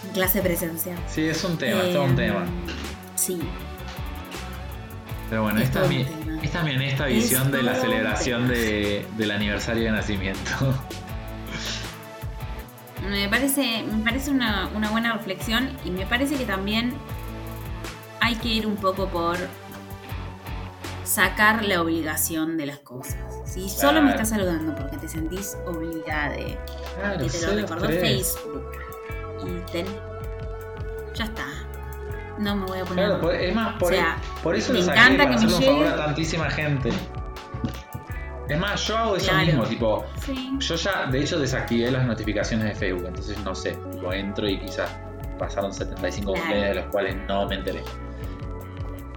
[0.08, 0.98] en clase presencial.
[1.08, 2.46] Sí, es un tema, es todo un Em, tema.
[3.16, 3.40] Sí,
[5.32, 6.84] Pero bueno, es esta es, tema.
[6.84, 10.52] esta Es visión de la celebración de, del aniversario de nacimiento.
[13.10, 16.94] Me parece, me parece una, una buena reflexión y me parece que también
[18.20, 19.38] hay que ir un poco por
[21.04, 23.18] sacar la obligación de las cosas.
[23.44, 26.36] Si solo me estás saludando porque te sentís obligada,
[27.00, 27.88] Claro, te lo recordó.
[27.90, 28.72] Facebook
[29.48, 29.88] y ten,
[31.16, 31.48] ya está.
[32.42, 33.06] No me voy a poner.
[33.08, 35.36] Claro, es más, por, O sea, por eso me lo saqué encanta para que me
[35.46, 35.94] hacerle un favor llegue.
[36.02, 36.90] a tantísima gente.
[38.50, 39.46] Es más, yo hago eso Claro.
[39.46, 40.52] mismo, tipo, Sí.
[40.60, 44.60] yo ya de hecho desactivé las notificaciones de Facebook, entonces no sé, tipo, entro y
[44.60, 44.90] quizás
[45.40, 46.42] pasaron 75 Claro.
[46.48, 47.84] cumpleaños de los cuales no me enteré.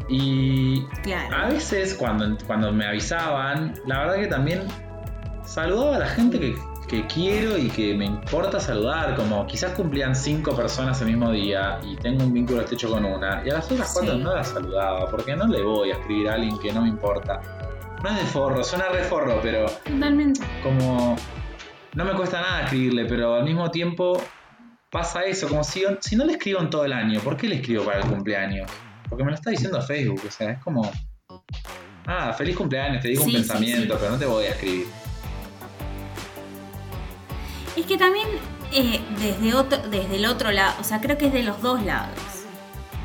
[0.08, 1.34] Y Claro.
[1.36, 4.62] a veces cuando, cuando me avisaban, la verdad que también
[5.44, 6.54] saludaba a la gente que,
[6.88, 11.78] que quiero y que me importa saludar, como quizás cumplían cinco personas el mismo día
[11.82, 14.18] y tengo un vínculo estrecho con una, y a las otras cuatro Sí.
[14.22, 17.40] no las saludaba, porque no le voy a escribir a alguien que no me importa.
[18.02, 20.40] No es de forro, suena re forro, pero Totalmente.
[20.62, 21.16] como
[21.94, 24.22] no me cuesta nada escribirle, pero al mismo tiempo
[24.90, 27.56] pasa eso, como si, si no le escribo en todo el año, ¿por qué le
[27.56, 28.70] escribo para el cumpleaños?
[29.08, 30.90] Porque me lo está diciendo Facebook, o sea, es como,
[32.06, 33.98] ah, feliz cumpleaños, te digo un Sí, pensamiento, sí.
[34.00, 34.86] pero no te voy a escribir.
[37.76, 38.28] Es que también
[38.72, 41.82] eh, desde, otro, desde el otro lado, o sea, creo que es de los dos
[41.82, 42.18] lados.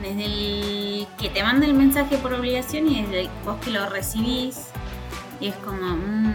[0.02, 3.90] Desde el que te manda el mensaje por obligación y desde el- vos que lo
[3.90, 4.68] recibís.
[5.42, 6.34] Y es como, mm,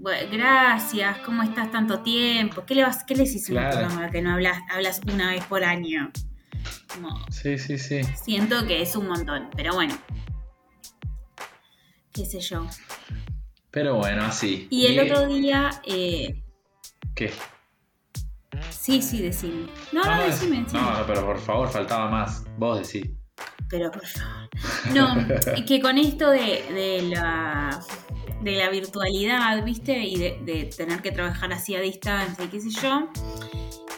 [0.00, 2.64] bueno, gracias, ¿cómo estás tanto tiempo?
[2.64, 3.88] ¿Qué le, vas, qué le hiciste Claro.
[4.10, 6.10] que no hablas, hablas una vez por año?
[6.92, 8.00] Como, Sí, sí, sí.
[8.20, 9.96] siento que es un montón, pero bueno.
[12.12, 12.66] Qué sé yo.
[13.70, 14.66] Pero bueno, así.
[14.70, 16.42] Y el otro día, eh,
[17.14, 17.32] ¿Qué?
[18.70, 19.66] Sí, sí, decime.
[19.92, 20.80] No, no, decime, decime.
[20.82, 22.44] no, pero por favor, faltaba más.
[22.56, 23.10] Vos decís.
[23.68, 24.48] Pero por favor.
[24.92, 27.80] No, que con esto de, de la
[28.42, 29.98] de la virtualidad, ¿viste?
[29.98, 33.08] Y de, de tener que trabajar así a distancia y qué sé yo.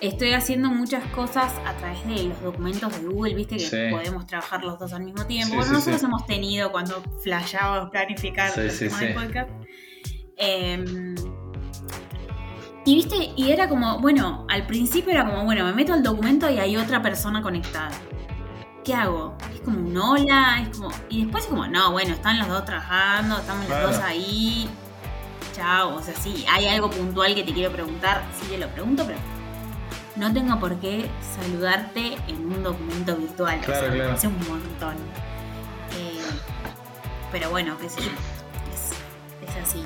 [0.00, 3.56] Estoy haciendo muchas cosas a través de los documentos de Google, ¿viste?
[3.58, 3.76] Que Sí.
[3.90, 5.50] podemos trabajar los dos al mismo tiempo.
[5.50, 9.50] Sí, bueno, sí, nosotros hemos tenido cuando flashábamos planificar Sí, el podcast.
[10.38, 11.14] Em,
[12.90, 16.50] y viste, y era como, bueno, al principio era como, bueno, me meto al documento
[16.50, 17.90] y hay otra persona conectada.
[18.84, 19.36] ¿Qué hago?
[19.54, 20.90] Es como un hola, es como.
[21.08, 23.86] Y después es como, no, bueno, están los dos trabajando, estamos Claro.
[23.88, 24.68] los dos ahí.
[25.54, 25.96] Chao.
[25.96, 29.18] O sea, sí, hay algo puntual que te quiero preguntar, sí te lo pregunto, pero
[30.16, 33.58] no tengo por qué saludarte en un documento virtual.
[33.60, 34.08] o Claro, sea, me claro.
[34.10, 34.94] parece un montón.
[35.98, 36.20] Eh,
[37.30, 38.10] pero bueno, qué sé yo.
[38.72, 39.82] Es, es así.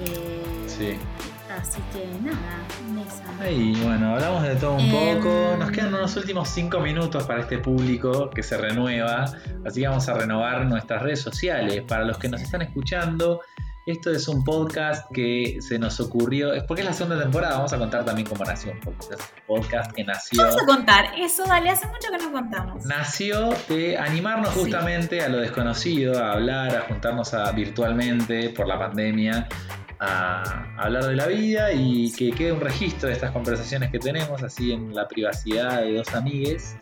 [0.00, 0.96] Eh, Sí.
[1.60, 3.50] Así que nada, esa.
[3.50, 4.90] Y bueno, hablamos de todo un Em.
[5.16, 5.56] poco.
[5.58, 9.24] Nos quedan unos últimos cinco minutos para este público que se renueva.
[9.66, 11.82] Así que vamos a renovar nuestras redes sociales.
[11.82, 13.40] Para los que nos están escuchando,
[13.90, 16.52] esto es un podcast que se nos ocurrió.
[16.52, 17.56] Es porque es la segunda temporada.
[17.56, 19.12] Vamos a contar también cómo nació un podcast.
[19.12, 20.42] Es un podcast que nació.
[20.42, 22.84] Vamos a contar eso, dale, hace mucho que no contamos.
[22.84, 24.60] Nació de animarnos Sí.
[24.60, 29.48] justamente a lo desconocido, a hablar, a juntarnos a- virtualmente por la pandemia,
[30.00, 34.42] a hablar de la vida y que quede un registro de estas conversaciones que tenemos
[34.42, 36.76] así en la privacidad de dos amigues.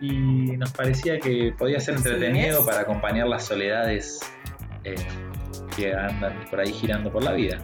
[0.00, 0.12] Y
[0.56, 4.20] nos parecía que podía ser entretenido para acompañar las soledades
[4.84, 4.94] eh,
[5.80, 7.58] que andan por ahí girando por la vida.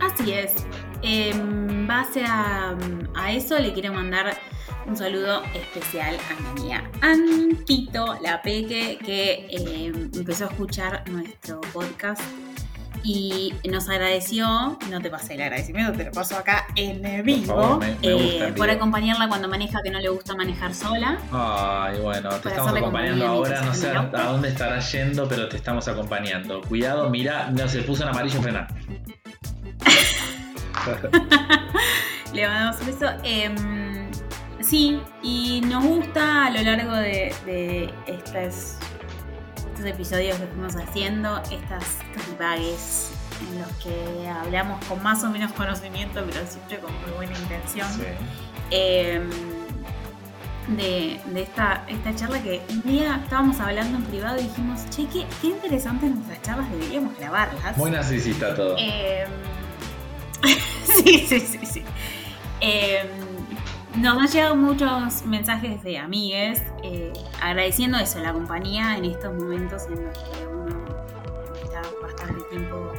[0.00, 0.66] Así es.
[1.02, 2.76] En base a,
[3.14, 4.36] a eso le quiero mandar
[4.86, 11.60] un saludo especial a mi amiga Antito, la peque, que eh, empezó a escuchar nuestro
[11.72, 12.20] podcast
[13.02, 17.78] y nos agradeció, no te pasé el agradecimiento, te lo paso acá en vivo, favor,
[17.78, 21.18] me- me gusta eh, por acompañarla cuando maneja que no le gusta manejar sola.
[21.32, 25.86] Ay, bueno, te estamos acompañando ahora, no sé a dónde estarás yendo, pero te estamos
[25.88, 26.60] acompañando.
[26.62, 28.68] Cuidado, mira, no se puso en amarillo frenar.
[32.32, 33.06] Le mandamos un beso.
[33.24, 34.10] Em,
[34.60, 38.78] sí, y nos gusta a lo largo de, de estas,
[39.80, 43.10] estos episodios que fuimos haciendo, estas caribagues
[43.40, 47.88] en los que hablamos con más o menos conocimiento, pero siempre con muy buena intención.
[47.88, 48.02] Sí.
[48.70, 49.30] Em,
[50.76, 55.06] de, de esta, esta charla que un día estábamos hablando en privado y dijimos, che,
[55.06, 57.76] qué, qué interesantes nuestras charlas, deberíamos grabarlas.
[57.76, 58.76] Muy narcisista todo.
[58.78, 59.24] Eh,
[60.84, 61.84] sí, sí, sí, sí.
[62.60, 63.08] Eh,
[63.96, 67.12] nos han llegado muchos mensajes de amigues eh,
[67.42, 70.84] agradeciendo eso, la compañía en estos momentos en los que uno
[71.62, 72.92] está bastante tiempo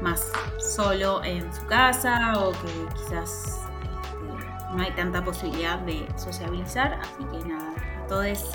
[0.00, 6.94] más solo en su casa o que quizás este, no hay tanta posibilidad de sociabilizar.
[6.94, 8.54] Así que nada, a todos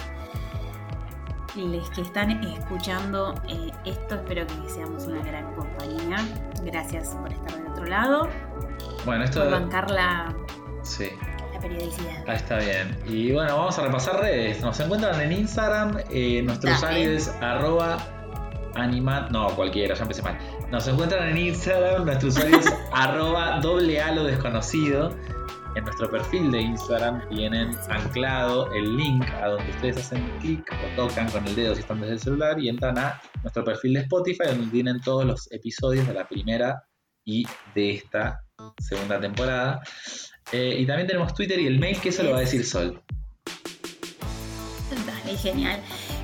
[1.56, 6.18] los que están escuchando eh, esto, espero que seamos una gran compañía.
[6.64, 8.30] Gracias por estar del otro lado,
[9.06, 9.42] Bueno, esto.
[9.50, 9.70] por
[10.84, 11.10] Sí,
[11.68, 12.24] periodicidad.
[12.30, 12.98] ahí está bien.
[13.08, 14.62] Y bueno, vamos a repasar redes.
[14.62, 15.98] Nos encuentran en Instagram.
[16.12, 16.78] eh, nuestro Dale.
[16.78, 17.98] usuario es arroba
[18.76, 19.32] animat.
[19.32, 20.38] No, cualquiera, ya empecé mal.
[20.72, 22.06] Nos encuentran en Instagram.
[22.06, 25.16] Nuestro usuario es arroba doble a lo desconocido.
[25.76, 30.96] En nuestro perfil de Instagram tienen anclado el link a donde ustedes hacen clic o
[30.96, 34.00] tocan con el dedo si están desde el celular y entran a nuestro perfil de
[34.02, 36.82] Spotify donde tienen todos los episodios de la primera
[37.26, 38.40] y de esta
[38.80, 39.82] segunda temporada.
[40.52, 43.02] Eh, y también tenemos Twitter y el mail, que eso lo va a decir Sol.
[45.06, 45.80] Dale, genial.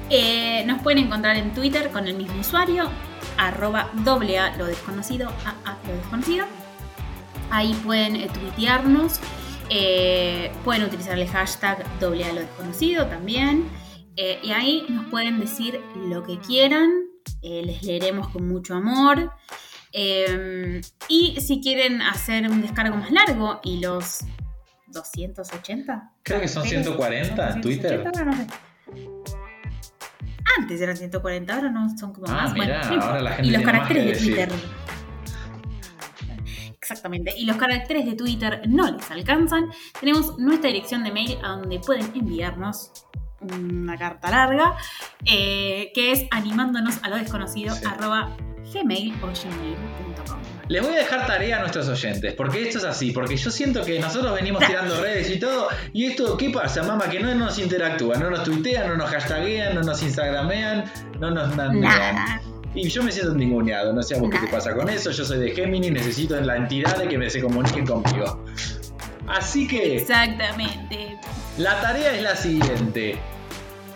[0.09, 2.89] Eh, nos pueden encontrar en Twitter con el mismo usuario,
[3.37, 6.45] arroba doble A lo desconocido, a, a lo desconocido.
[7.49, 9.19] Ahí pueden eh, tuitearnos,
[9.69, 13.69] eh, pueden utilizar el hashtag doble A lo desconocido también.
[14.43, 16.91] Y ahí nos pueden decir lo que quieran,
[17.41, 19.31] les leeremos con mucho amor.
[19.93, 24.19] Eh, y si quieren hacer un descargo más largo y los
[24.87, 28.03] 280 Creo que son caracteres, 140 en Twitter.
[28.03, 29.11] 280, ahora no sé.
[30.59, 32.53] Antes eran 140, ahora no son como Ah, más.
[32.53, 33.07] mirá, bueno, no importa.
[33.07, 34.25] ahora la gente y los caracteres de.
[34.25, 34.49] Twitter.
[36.81, 37.33] Exactamente.
[37.37, 39.69] Y los caracteres de Twitter no les alcanzan.
[39.99, 42.91] Tenemos nuestra dirección de mail a donde pueden enviarnos
[43.39, 44.75] una carta larga
[45.25, 47.83] eh, que es animándonos a lo desconocido Sí.
[47.85, 48.35] arroba
[48.73, 50.39] gmail o gmail.com.
[50.67, 53.83] Les voy a dejar tarea a nuestros oyentes, porque esto es así, porque yo siento
[53.83, 57.09] que nosotros venimos tirando redes y todo, y esto, ¿qué pasa, mamá?
[57.09, 60.85] Que no nos interactúan, no nos tuitean, no nos hashtaguean, no nos instagramean,
[61.19, 61.55] no nos.
[61.55, 62.41] Nada.
[62.73, 65.25] Y yo me siento ninguneado, no sé a vos qué te pasa con eso, yo
[65.25, 68.41] soy de Géminis, necesito en la entidad de que me se comuniquen conmigo.
[69.27, 71.17] Así que Exactamente.
[71.57, 73.17] la tarea es la siguiente.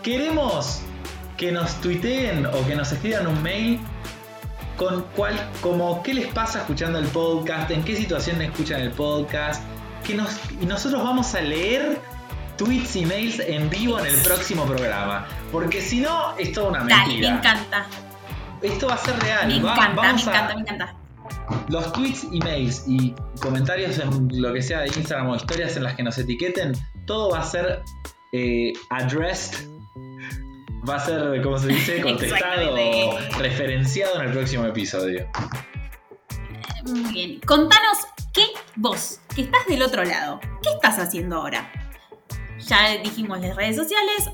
[0.04, 0.82] Queremos
[1.38, 3.80] que nos tuiteen o que nos escriban un mail
[4.78, 9.64] con cuál, como qué les pasa escuchando el podcast, en qué situación escuchan el podcast,
[10.04, 10.30] que nos,
[10.62, 12.00] y nosotros vamos a leer
[12.58, 15.28] tweets y mails en vivo en el próximo programa.
[15.52, 17.30] Porque si no, es toda una Dale, me mentira.
[17.38, 17.86] encanta.
[18.62, 19.48] Esto va a ser real.
[19.48, 20.96] Me Va- encanta, me a- encanta, me encanta.
[21.70, 25.96] los tweets, emails y comentarios en lo que sea de Instagram o historias en las
[25.96, 26.74] que nos etiqueten,
[27.06, 27.82] todo va a ser
[28.32, 29.68] eh, addressed,
[30.88, 32.02] va a ser, ¿cómo se dice?
[32.04, 32.78] Contestado,
[33.40, 35.28] referenciado en el próximo episodio.
[36.86, 37.40] Muy bien.
[37.42, 37.98] Contanos
[38.34, 41.72] qué vos, que estás del otro lado, ¿qué estás haciendo ahora?
[42.60, 44.30] Ya dijimos las redes sociales,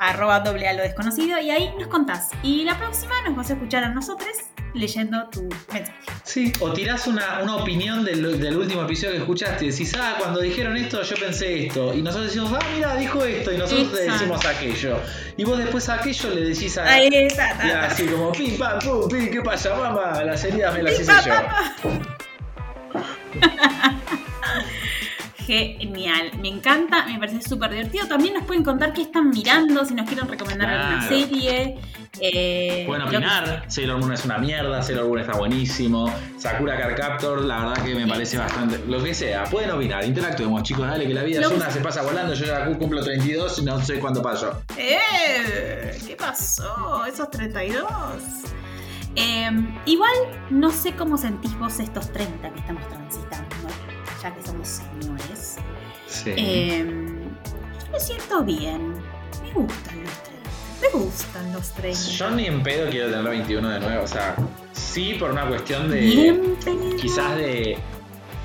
[0.00, 2.30] arroba doble a lo desconocido, y ahí nos contás.
[2.42, 4.30] Y la próxima nos vas a escuchar a nosotros
[4.72, 5.42] leyendo tu
[5.72, 5.92] mensaje.
[6.24, 9.66] Sí, o tirás una, una opinión del, del último episodio que escuchaste.
[9.66, 11.92] Decís, ah, cuando dijeron esto, yo pensé esto.
[11.94, 13.52] Y nosotros decimos, ah, mira, dijo esto.
[13.52, 14.12] Y nosotros Exacto.
[14.12, 15.00] decimos aquello.
[15.36, 16.84] Y vos después a aquello le decís a.
[16.84, 20.22] Ahí está, y está, así como, pim, pam, pum, pim, ¿qué pasa, mamá?
[20.24, 21.34] Las heridas me las Pim, hice yo.
[25.50, 28.06] Genial, me encanta, me parece súper divertido.
[28.06, 31.76] También nos pueden contar qué están mirando, si nos quieren recomendar alguna serie.
[32.20, 36.94] eh, Pueden que opinar, Sailor Moon es una mierda, Sailor Moon está buenísimo, Sakura Card
[36.96, 38.78] Captor, la verdad que me parece bastante.
[38.86, 42.02] Lo que sea, pueden opinar, interactuemos, chicos, dale que la vida es una, se pasa
[42.02, 44.62] volando, yo ya cumplo 32 y no sé cuándo paso.
[44.76, 45.98] ¡Eh!
[46.06, 47.04] ¿Qué pasó?
[47.06, 47.84] Esos 32.
[49.16, 49.50] Eh,
[49.86, 50.12] igual
[50.50, 53.19] no sé cómo sentís vos estos 30 que estamos transitando,
[54.22, 55.56] ya que somos señores.
[56.06, 56.34] Sí.
[56.36, 58.94] Eh, yo me siento bien.
[59.42, 60.50] Me gustan los 30.
[60.80, 62.00] Me gustan los 30.
[62.10, 64.36] Yo ni en pedo quiero tener 21 de nuevo, o sea,
[64.72, 66.56] Sí, por una cuestión de.
[67.00, 67.78] Quizás de.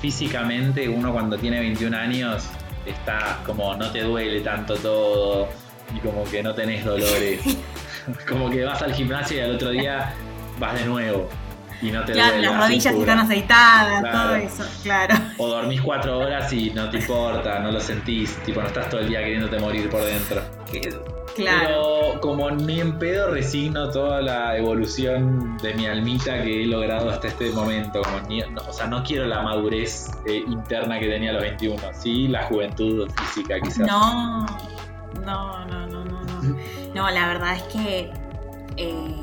[0.00, 2.44] Físicamente, uno cuando tiene 21 años
[2.84, 5.48] está como no te duele tanto todo
[5.92, 7.40] y como que no tenés dolores.
[8.28, 10.14] como que vas al gimnasio y al otro día
[10.60, 11.28] vas de nuevo
[11.82, 13.12] y no te Claro, las la rodillas cintura.
[13.12, 14.18] están aceitadas, Claro.
[14.28, 15.14] todo eso, claro.
[15.38, 19.00] O dormís cuatro horas y no te importa, no lo sentís, tipo no estás todo
[19.00, 20.42] el día queriéndote morir por dentro.
[21.34, 21.60] Claro.
[22.12, 27.10] Pero como ni en pedo resigno toda la evolución de mi almita que he logrado
[27.10, 28.00] hasta este momento.
[28.02, 31.42] Como ni- no, o sea, no quiero la madurez eh, interna que tenía a los
[31.42, 31.82] 21.
[31.92, 33.80] Sí, la juventud física quizás.
[33.86, 34.46] No,
[35.26, 36.56] no, no, no, no, no.
[36.94, 38.10] No, la verdad es que
[38.78, 39.14] eh,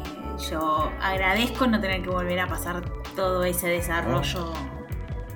[0.50, 2.84] yo agradezco no tener que volver a pasar
[3.16, 4.54] todo ese desarrollo.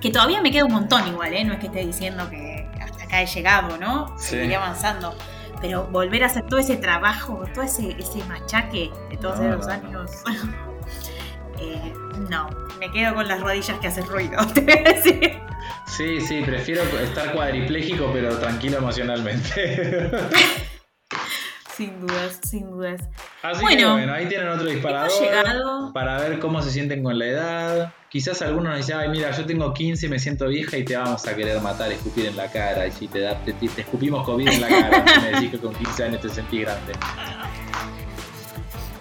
[0.00, 1.44] Que todavía me queda un montón igual, ¿eh?
[1.44, 4.16] No es que esté diciendo que hasta acá he llegado, ¿no?
[4.18, 4.30] Sí.
[4.30, 5.14] Seguiré avanzando.
[5.60, 9.66] Pero volver a hacer todo ese trabajo, todo ese, ese machaque de todos No, esos
[9.66, 10.10] no, años.
[11.60, 11.92] eh,
[12.30, 12.48] no,
[12.78, 15.40] me quedo con las rodillas que hacen ruido, te voy a decir.
[15.86, 20.10] Sí, sí, prefiero estar cuadripléjico pero tranquilo emocionalmente.
[21.78, 23.00] Sin dudas, sin dudas.
[23.40, 25.92] Así que Bueno, bueno, ahí tienen otro disparador.
[25.92, 27.92] Para ver cómo se sienten con la edad.
[28.08, 30.96] Quizás algunos nos dicen, ay, mira, yo tengo 15 y me siento vieja y te
[30.96, 32.84] vamos a querer matar, escupir en la cara.
[32.88, 35.72] Y si te, da, te, te escupimos COVID en la cara, me decís que con
[35.72, 36.94] 15 años te sentís grande.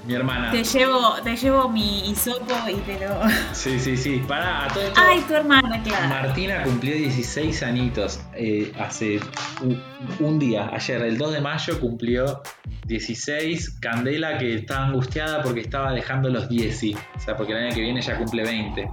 [0.08, 0.52] Mi hermana.
[0.52, 3.20] Te llevo, te llevo mi hisopo y te lo.
[3.52, 4.24] Sí, sí, sí.
[4.26, 5.02] Para, a todo esto.
[5.04, 6.08] Ay, tu hermana, claro.
[6.08, 9.20] Martina cumplió 16 añitos eh, hace
[9.62, 9.84] un,
[10.20, 12.42] un día, ayer, el 2 de mayo cumplió
[12.86, 13.80] 16.
[13.82, 16.96] Candela que estaba angustiada porque estaba dejando los 10, sí.
[17.16, 18.90] o sea, porque el año que viene ya cumple 20.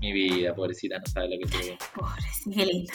[0.00, 1.78] Mi vida, pobrecita, no sabe lo que tiene.
[1.94, 2.92] Pobre, sí, qué linda.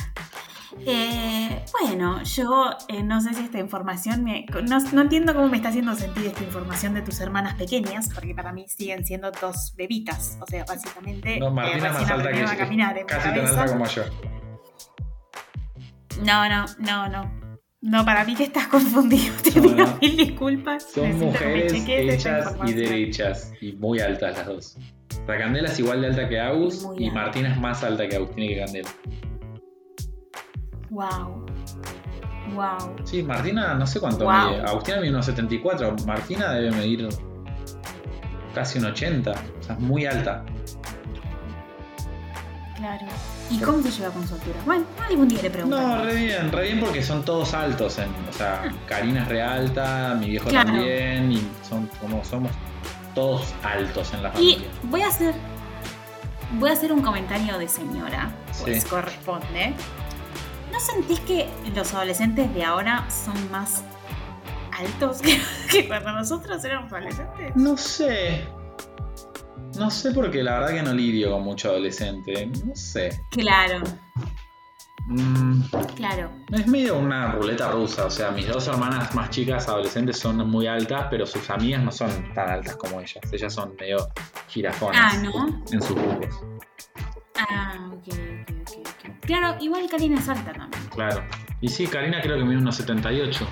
[0.86, 4.46] Eh, bueno, yo eh, no sé si esta información me.
[4.68, 8.34] No, no entiendo cómo me está haciendo sentir esta información de tus hermanas pequeñas, porque
[8.36, 10.38] para mí siguen siendo dos bebitas.
[10.42, 11.40] O sea, básicamente.
[11.40, 12.58] No, Martina eh, más alta que a yo.
[12.58, 14.04] caminar en mi Casi tan alta como yo.
[16.24, 17.38] No, no, no, no.
[17.80, 19.34] No, para mí que estás confundido.
[19.44, 19.98] Te No, pido no.
[20.02, 20.84] mil disculpas.
[20.92, 23.54] Son Necesito mujeres hechas y derechas.
[23.62, 24.78] Y muy altas las dos.
[25.28, 27.22] La Candela es igual de alta que Agus Muy y alta.
[27.22, 28.90] Martina es más alta que Agus, tiene que Candela.
[30.90, 31.46] Wow.
[32.56, 32.96] Wow.
[33.04, 34.52] Sí, Martina no sé cuánto Wow.
[34.52, 34.62] mide.
[34.64, 35.96] Agustina mide unos 74.
[36.06, 37.10] Martina debe medir
[38.56, 39.32] casi un 80.
[39.32, 40.44] O sea, es muy alta.
[42.78, 43.06] Claro.
[43.50, 44.60] ¿Y cómo se lleva con su altura?
[44.66, 45.80] Bueno, algún día le pregunto.
[45.82, 47.98] No, re bien, re bien porque son todos altos.
[47.98, 50.70] en- o sea, Karina es re alta, mi viejo Claro.
[50.70, 51.32] también.
[51.32, 52.52] Y son como somos
[53.16, 54.68] todos altos en la Y familia.
[54.84, 55.34] voy a hacer.
[56.60, 58.30] Voy a hacer un comentario de señora,
[58.64, 58.90] pues Sí.
[58.90, 59.74] corresponde.
[60.78, 63.84] ¿No sentís que los adolescentes de ahora son más
[64.78, 67.56] altos que, que cuando nosotros éramos adolescentes?
[67.56, 68.48] No sé.
[69.76, 72.46] No sé porque la verdad que no lidio con mucho adolescente.
[72.64, 73.24] No sé.
[73.32, 73.82] Claro,
[75.10, 75.62] Mm,
[75.96, 76.30] claro.
[76.52, 78.06] es medio una ruleta rusa.
[78.06, 81.92] O sea, mis dos hermanas más chicas adolescentes son muy altas, pero sus amigas no
[81.92, 83.24] son tan altas como ellas.
[83.32, 84.10] Ellas son medio
[84.50, 85.48] girafonas Ah, ¿no?
[85.72, 86.36] en sus grupos.
[87.40, 89.26] Ah, ok, ok, ok.
[89.26, 90.84] Claro, igual Karina es alta también.
[90.94, 91.24] Claro.
[91.62, 93.48] Y sí, Karina creo que mide unos 78.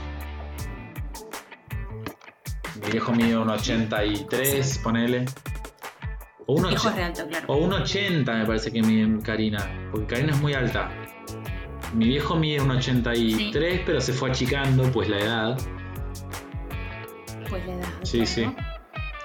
[2.84, 5.26] Mi viejo mide un 83, ponele.
[6.48, 7.46] O un, Viejo och- es re alto, claro.
[7.48, 9.90] o un 80 me parece que mide Karina.
[9.92, 10.92] Porque Karina es muy alta.
[11.94, 15.58] Mi viejo mide un 83, pero se fue achicando, pues la edad.
[17.50, 17.88] Pues la edad.
[18.04, 18.26] Sí, claro.
[18.28, 18.48] sí.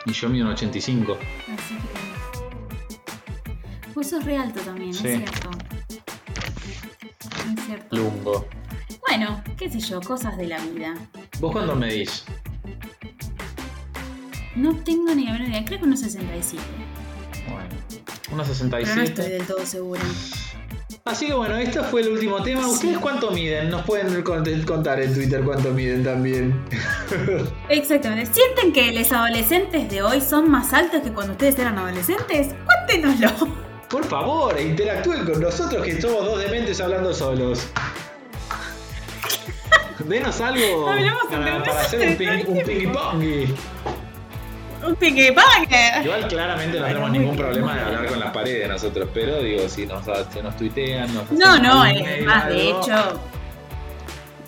[0.06, 1.18] Y yo mido un 85.
[1.54, 2.39] Así que.
[4.00, 5.08] Pues sos re alto también, Sí.
[5.08, 5.50] es cierto.
[5.90, 7.94] Es cierto.
[7.96, 8.46] Lungo.
[9.06, 10.94] Bueno, qué sé yo, cosas de la vida.
[11.38, 12.24] ¿Vos cuándo medís?
[14.56, 16.64] No tengo ni la menor idea, creo que unos 67.
[17.50, 17.68] Bueno,
[18.32, 19.28] unos Pero no estoy 67.
[19.34, 20.00] del todo segura.
[21.04, 22.66] Así que bueno, este fue el último tema.
[22.66, 23.68] ¿Ustedes cuánto miden?
[23.68, 26.58] Nos pueden con- contar en Twitter cuánto miden también.
[27.68, 28.32] Exactamente.
[28.32, 32.54] ¿Sienten que los adolescentes de hoy son más altos que cuando ustedes eran adolescentes?
[32.64, 33.59] Cuéntenoslo.
[33.90, 37.66] Por favor, interactúen con nosotros que somos dos dementes hablando solos.
[40.04, 40.86] Denos algo
[41.30, 42.98] para, hacer un ping, un el ping tiempo.
[43.00, 43.24] pong.
[44.86, 46.02] Un pague.
[46.04, 49.84] Igual claramente no tenemos ningún problema de hablar con las paredes nosotros, pero digo, si
[49.86, 53.20] nos, se nos tuitean, nos No, no, es más, de hecho.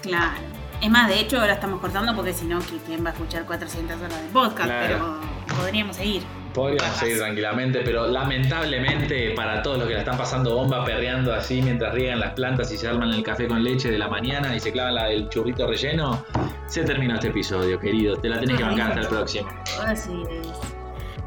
[0.03, 0.41] Claro.
[0.81, 3.45] Es más, de hecho, ahora estamos cortando porque si no, ¿qui- ¿quién va a escuchar
[3.45, 4.65] 400 horas de podcast?
[4.65, 5.19] Claro.
[5.47, 6.23] Pero podríamos seguir.
[6.55, 11.63] Podríamos seguir tranquilamente, pero lamentablemente para todos los que la están pasando bomba perreando así
[11.63, 14.61] mientras riegan las plantas y se arman el café con leche de la mañana y
[14.61, 16.25] se clavan la, el churrito relleno,
[16.67, 18.17] se terminó este episodio, querido.
[18.17, 19.49] Te la tenés que bancar hasta el próximo.
[19.87, 20.49] Así es.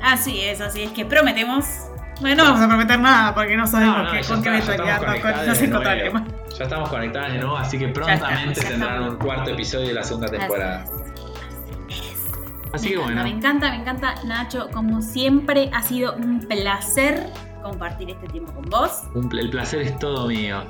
[0.01, 1.65] Así es, así es que prometemos.
[2.21, 4.61] Bueno, no vamos a prometer nada porque no sabemos No, no, qué- con qué nos,
[4.65, 6.21] conectados nos encontraremos.
[6.57, 9.13] Ya estamos conectados de nuevo, así que prontamente ya tendrán estamos.
[9.13, 10.85] un cuarto episodio de la segunda temporada.
[12.75, 14.69] Así que bueno, me encanta, me encanta, Nacho.
[14.71, 17.27] Como siempre, ha sido un placer
[17.63, 19.03] compartir este tiempo con vos.
[19.15, 20.63] un pl- el placer es todo mío.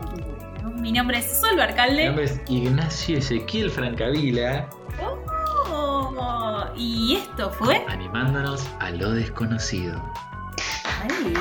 [0.77, 2.05] Mi nombre es Sol Mi Barcalde.
[2.05, 4.67] nombre es Ignacio Ezequiel Francavila,
[5.77, 7.83] Oh, y esto fue.
[7.89, 10.01] animándonos a lo desconocido.
[11.01, 11.33] Ay,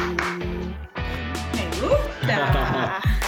[1.55, 3.01] me gusta.